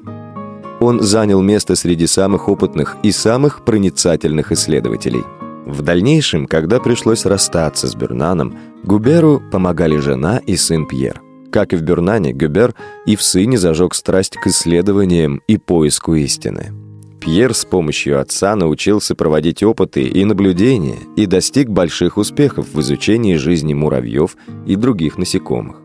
Он 0.80 1.00
занял 1.00 1.40
место 1.42 1.76
среди 1.76 2.06
самых 2.06 2.48
опытных 2.48 2.96
и 3.02 3.12
самых 3.12 3.64
проницательных 3.64 4.52
исследователей. 4.52 5.22
В 5.66 5.80
дальнейшем, 5.82 6.46
когда 6.46 6.78
пришлось 6.78 7.24
расстаться 7.24 7.86
с 7.86 7.94
Бернаном, 7.94 8.56
Губеру 8.82 9.42
помогали 9.50 9.96
жена 9.96 10.38
и 10.38 10.56
сын 10.56 10.86
Пьер. 10.86 11.23
Как 11.54 11.72
и 11.72 11.76
в 11.76 11.82
Бюрнане, 11.82 12.32
Гюбер 12.32 12.74
и 13.06 13.14
в 13.14 13.22
сыне 13.22 13.58
зажег 13.58 13.94
страсть 13.94 14.36
к 14.36 14.48
исследованиям 14.48 15.40
и 15.46 15.56
поиску 15.56 16.16
истины. 16.16 16.72
Пьер 17.20 17.54
с 17.54 17.64
помощью 17.64 18.20
отца 18.20 18.56
научился 18.56 19.14
проводить 19.14 19.62
опыты 19.62 20.02
и 20.02 20.24
наблюдения 20.24 20.98
и 21.14 21.26
достиг 21.26 21.68
больших 21.68 22.16
успехов 22.16 22.74
в 22.74 22.80
изучении 22.80 23.36
жизни 23.36 23.72
муравьев 23.72 24.36
и 24.66 24.74
других 24.74 25.16
насекомых. 25.16 25.76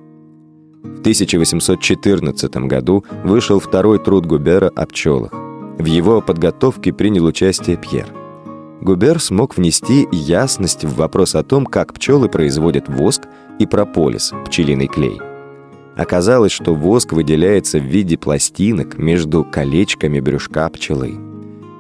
В 0.81 1.01
1814 1.01 2.51
году 2.65 3.05
вышел 3.23 3.59
второй 3.59 3.99
труд 3.99 4.25
Губера 4.25 4.69
о 4.69 4.87
пчелах. 4.87 5.33
В 5.33 5.85
его 5.85 6.19
подготовке 6.19 6.93
принял 6.93 7.25
участие 7.25 7.77
Пьер. 7.77 8.07
Губер 8.81 9.19
смог 9.21 9.55
внести 9.55 10.07
ясность 10.11 10.83
в 10.83 10.95
вопрос 10.95 11.35
о 11.35 11.43
том, 11.43 11.67
как 11.67 11.93
пчелы 11.93 12.27
производят 12.27 12.89
воск 12.89 13.21
и 13.59 13.67
прополис, 13.67 14.31
пчелиный 14.47 14.87
клей– 14.87 15.21
Оказалось, 15.99 16.53
что 16.53 16.75
воск 16.75 17.11
выделяется 17.11 17.77
в 17.77 17.83
виде 17.83 18.17
пластинок 18.17 18.97
между 18.97 19.43
колечками 19.43 20.21
брюшка 20.21 20.69
пчелы. 20.69 21.15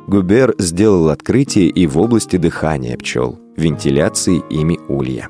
Губер 0.07 0.55
сделал 0.57 1.07
открытие 1.07 1.69
и 1.69 1.87
в 1.87 1.97
области 1.97 2.35
дыхания 2.35 2.97
пчел, 2.97 3.39
вентиляции 3.55 4.43
ими 4.49 4.77
улья. 4.89 5.29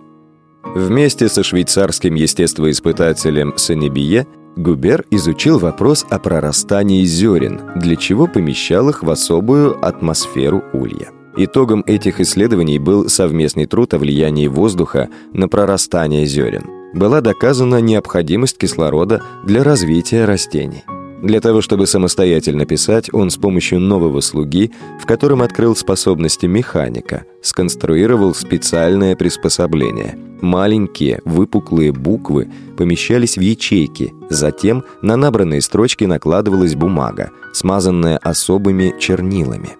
Вместе 0.63 1.29
со 1.29 1.43
швейцарским 1.43 2.15
естествоиспытателем 2.15 3.53
Сенебие 3.57 4.25
Губер 4.55 5.05
изучил 5.11 5.59
вопрос 5.59 6.03
о 6.09 6.17
прорастании 6.17 7.03
зерен, 7.03 7.61
для 7.75 7.95
чего 7.95 8.25
помещал 8.25 8.89
их 8.89 9.03
в 9.03 9.09
особую 9.11 9.77
атмосферу 9.85 10.63
улья. 10.73 11.11
Итогом 11.37 11.83
этих 11.85 12.19
исследований 12.19 12.79
был 12.79 13.07
совместный 13.07 13.67
труд 13.67 13.93
о 13.93 13.99
влиянии 13.99 14.47
воздуха 14.47 15.09
на 15.31 15.47
прорастание 15.47 16.25
зерен– 16.25 16.63
была 16.93 17.21
доказана 17.21 17.81
необходимость 17.81 18.57
кислорода 18.57 19.21
для 19.43 19.63
развития 19.63 20.25
растений. 20.25 20.83
Для 21.21 21.41
того, 21.41 21.61
чтобы 21.61 21.85
самостоятельно 21.85 22.65
писать, 22.65 23.13
он 23.13 23.29
с 23.29 23.35
помощью 23.35 23.81
нового 23.81 24.21
слуги, 24.21 24.71
в 25.01 25.05
котором 25.05 25.41
открыл 25.41 25.75
способности 25.75 26.45
механика, 26.45 27.25
сконструировал 27.41 28.33
специальное 28.33 29.17
приспособление. 29.17 30.17
Маленькие 30.41 31.21
выпуклые 31.25 31.91
буквы 31.91 32.49
помещались 32.77 33.37
в 33.37 33.41
ячейки, 33.41 34.13
затем 34.29 34.85
на 35.01 35.17
набранные 35.17 35.61
строчки 35.61 36.05
накладывалась 36.05 36.75
бумага, 36.75 37.31
смазанная 37.53 38.17
особыми 38.17 38.95
чернилами. 38.97 39.71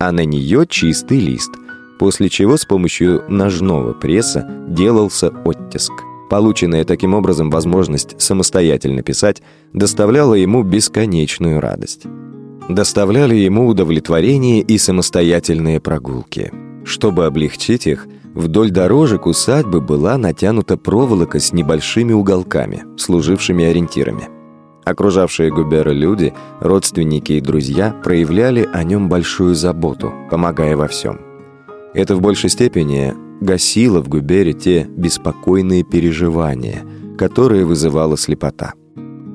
А 0.00 0.10
на 0.10 0.24
нее 0.24 0.66
чистый 0.68 1.20
лист, 1.20 1.52
после 2.00 2.28
чего 2.28 2.56
с 2.56 2.64
помощью 2.64 3.22
ножного 3.28 3.92
пресса 3.92 4.48
делался 4.66 5.28
оттиск. 5.44 5.92
Полученная 6.28 6.84
таким 6.84 7.14
образом 7.14 7.50
возможность 7.50 8.20
самостоятельно 8.20 9.02
писать 9.02 9.42
доставляла 9.72 10.34
ему 10.34 10.62
бесконечную 10.62 11.60
радость. 11.60 12.02
Доставляли 12.68 13.34
ему 13.34 13.66
удовлетворение 13.66 14.60
и 14.60 14.76
самостоятельные 14.76 15.80
прогулки. 15.80 16.52
Чтобы 16.84 17.24
облегчить 17.24 17.86
их, 17.86 18.06
вдоль 18.34 18.70
дорожек 18.70 19.26
усадьбы 19.26 19.80
была 19.80 20.18
натянута 20.18 20.76
проволока 20.76 21.40
с 21.40 21.52
небольшими 21.52 22.12
уголками, 22.12 22.84
служившими 22.98 23.64
ориентирами. 23.64 24.28
Окружавшие 24.84 25.50
Губера 25.50 25.90
люди, 25.90 26.32
родственники 26.60 27.32
и 27.32 27.40
друзья 27.40 27.94
проявляли 28.02 28.68
о 28.72 28.84
нем 28.84 29.08
большую 29.08 29.54
заботу, 29.54 30.12
помогая 30.30 30.76
во 30.76 30.88
всем. 30.88 31.20
Это 31.94 32.14
в 32.16 32.20
большей 32.20 32.48
степени 32.48 33.14
гасила 33.40 34.00
в 34.02 34.08
Губере 34.08 34.52
те 34.52 34.86
беспокойные 34.88 35.84
переживания, 35.84 36.84
которые 37.16 37.64
вызывала 37.64 38.16
слепота. 38.16 38.74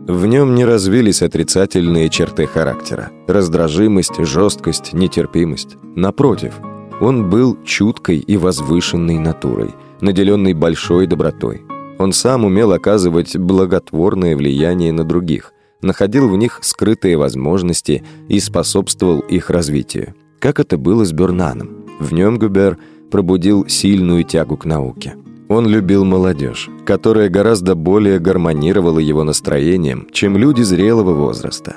В 0.07 0.25
нем 0.25 0.53
не 0.53 0.65
развились 0.65 1.21
отрицательные 1.21 2.09
черты 2.09 2.45
характера– 2.45 3.11
раздражимость, 3.27 4.17
жесткость, 4.25 4.91
нетерпимость. 4.91 5.77
Напротив, 5.95 6.55
он 6.99 7.29
был 7.29 7.57
чуткой 7.63 8.17
и 8.17 8.35
возвышенной 8.35 9.17
натурой, 9.17 9.71
наделенной 10.01 10.53
большой 10.53 11.07
добротой. 11.07 11.61
Он 11.99 12.11
сам 12.11 12.43
умел 12.43 12.73
оказывать 12.73 13.37
благотворное 13.37 14.35
влияние 14.35 14.91
на 14.91 15.05
других, 15.05 15.53
находил 15.81 16.27
в 16.27 16.37
них 16.37 16.59
скрытые 16.61 17.15
возможности 17.15 18.03
и 18.27 18.41
способствовал 18.41 19.19
их 19.21 19.49
развитию. 19.49 20.15
Как 20.39 20.59
это 20.59 20.77
было 20.77 21.05
с 21.05 21.13
Бернаном. 21.13 21.85
В 21.99 22.13
нем 22.13 22.37
Губер 22.37 22.77
пробудил 23.13 23.67
сильную 23.67 24.23
тягу 24.23 24.57
к 24.57 24.65
науке. 24.65 25.13
Он 25.47 25.67
любил 25.67 26.03
молодежь, 26.03 26.67
которая 26.83 27.29
гораздо 27.29 27.75
более 27.75 28.17
гармонировала 28.17 28.97
его 28.97 29.23
настроением, 29.23 30.07
чем 30.11 30.35
люди 30.35 30.63
зрелого 30.63 31.13
возраста. 31.13 31.75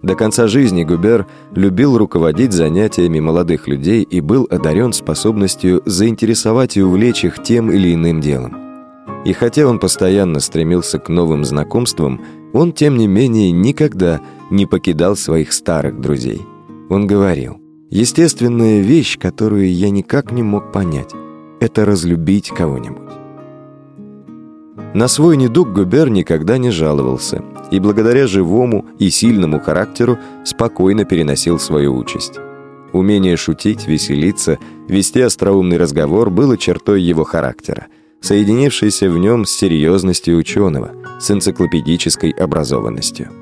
До 0.00 0.14
конца 0.14 0.48
жизни 0.48 0.82
Губер 0.82 1.26
любил 1.54 1.98
руководить 1.98 2.54
занятиями 2.54 3.20
молодых 3.20 3.68
людей 3.68 4.02
и 4.02 4.22
был 4.22 4.48
одарен 4.50 4.94
способностью 4.94 5.82
заинтересовать 5.84 6.78
и 6.78 6.82
увлечь 6.82 7.22
их 7.22 7.42
тем 7.42 7.70
или 7.70 7.92
иным 7.92 8.22
делом. 8.22 8.56
И 9.26 9.34
хотя 9.34 9.66
он 9.66 9.78
постоянно 9.78 10.40
стремился 10.40 10.98
к 10.98 11.10
новым 11.10 11.44
знакомствам, 11.44 12.18
он, 12.54 12.72
тем 12.72 12.96
не 12.96 13.08
менее, 13.08 13.50
никогда 13.50 14.22
не 14.48 14.64
покидал 14.64 15.16
своих 15.16 15.52
старых 15.52 16.00
друзей. 16.00 16.40
Он 16.88 17.06
говорил, 17.06 17.61
«Естественная 17.92 18.80
вещь, 18.80 19.18
которую 19.18 19.70
я 19.70 19.90
никак 19.90 20.32
не 20.32 20.42
мог 20.42 20.72
понять, 20.72 21.12
это 21.60 21.84
разлюбить 21.84 22.48
кого-нибудь. 22.48 23.12
На 24.94 25.08
свой 25.08 25.36
недуг 25.36 25.74
Губер 25.74 26.08
никогда 26.08 26.56
не 26.56 26.70
жаловался 26.70 27.44
и 27.70 27.78
благодаря 27.80 28.26
живому 28.26 28.86
и 28.98 29.10
сильному 29.10 29.60
характеру 29.60 30.18
спокойно 30.42 31.04
переносил 31.04 31.58
свою 31.58 31.94
участь. 31.94 32.38
Умение 32.94 33.36
шутить, 33.36 33.86
веселиться, 33.86 34.58
вести 34.88 35.20
остроумный 35.20 35.76
разговор 35.76 36.30
было 36.30 36.56
чертой 36.56 37.02
его 37.02 37.24
характера, 37.24 37.88
соединившейся 38.22 39.10
в 39.10 39.18
нем 39.18 39.44
с 39.44 39.50
серьезностью 39.50 40.38
ученого, 40.38 40.92
с 41.20 41.30
энциклопедической 41.30 42.30
образованностью. 42.30 43.41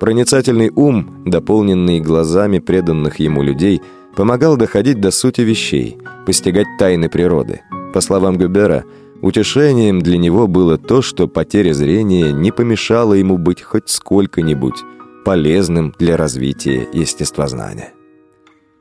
Проницательный 0.00 0.70
ум, 0.74 1.24
дополненный 1.24 2.00
глазами 2.00 2.58
преданных 2.58 3.18
ему 3.20 3.42
людей– 3.42 3.80
помогал 4.16 4.56
доходить 4.56 5.00
до 5.00 5.12
сути 5.12 5.42
вещей, 5.42 5.98
постигать 6.24 6.66
тайны 6.78 7.08
природы. 7.08 7.60
По 7.92 8.00
словам 8.00 8.36
Гюбера, 8.36 8.84
утешением 9.20 10.00
для 10.00 10.18
него 10.18 10.48
было 10.48 10.78
то, 10.78 11.02
что 11.02 11.28
потеря 11.28 11.74
зрения 11.74 12.32
не 12.32 12.50
помешала 12.50 13.14
ему 13.14 13.38
быть 13.38 13.62
хоть 13.62 13.88
сколько-нибудь 13.88 14.82
полезным 15.24 15.94
для 15.98 16.16
развития 16.16 16.88
естествознания. 16.92 17.92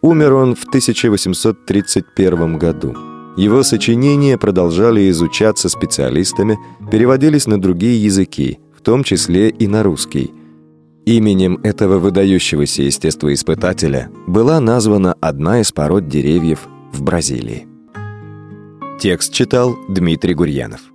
Умер 0.01 0.33
он 0.33 0.55
в 0.55 0.63
1831 0.67 2.57
году. 2.57 2.95
Его 3.37 3.63
сочинения 3.63 4.37
продолжали 4.37 5.09
изучаться 5.09 5.67
специалистами, 5.67 6.57
переводились 6.89 7.47
на 7.47 7.59
другие 7.59 8.01
языки, 8.01 8.59
в 8.77 8.81
том 8.81 9.03
числе 9.03 9.49
и 9.49 9.67
на 9.67 9.83
русский– 9.83 10.31
Именем 11.05 11.59
этого 11.61 11.99
выдающегося 11.99 12.81
естествоиспытателя 12.81 14.09
была 14.25 14.59
названа 14.59 15.15
одна 15.21 15.61
из 15.61 15.71
пород 15.71 16.07
деревьев 16.07 16.67
в 16.91 17.03
Бразилии. 17.03 17.67
Текст 18.99 19.31
читал 19.31 19.75
Дмитрий 19.87 20.33
Гурьянов. 20.33 20.94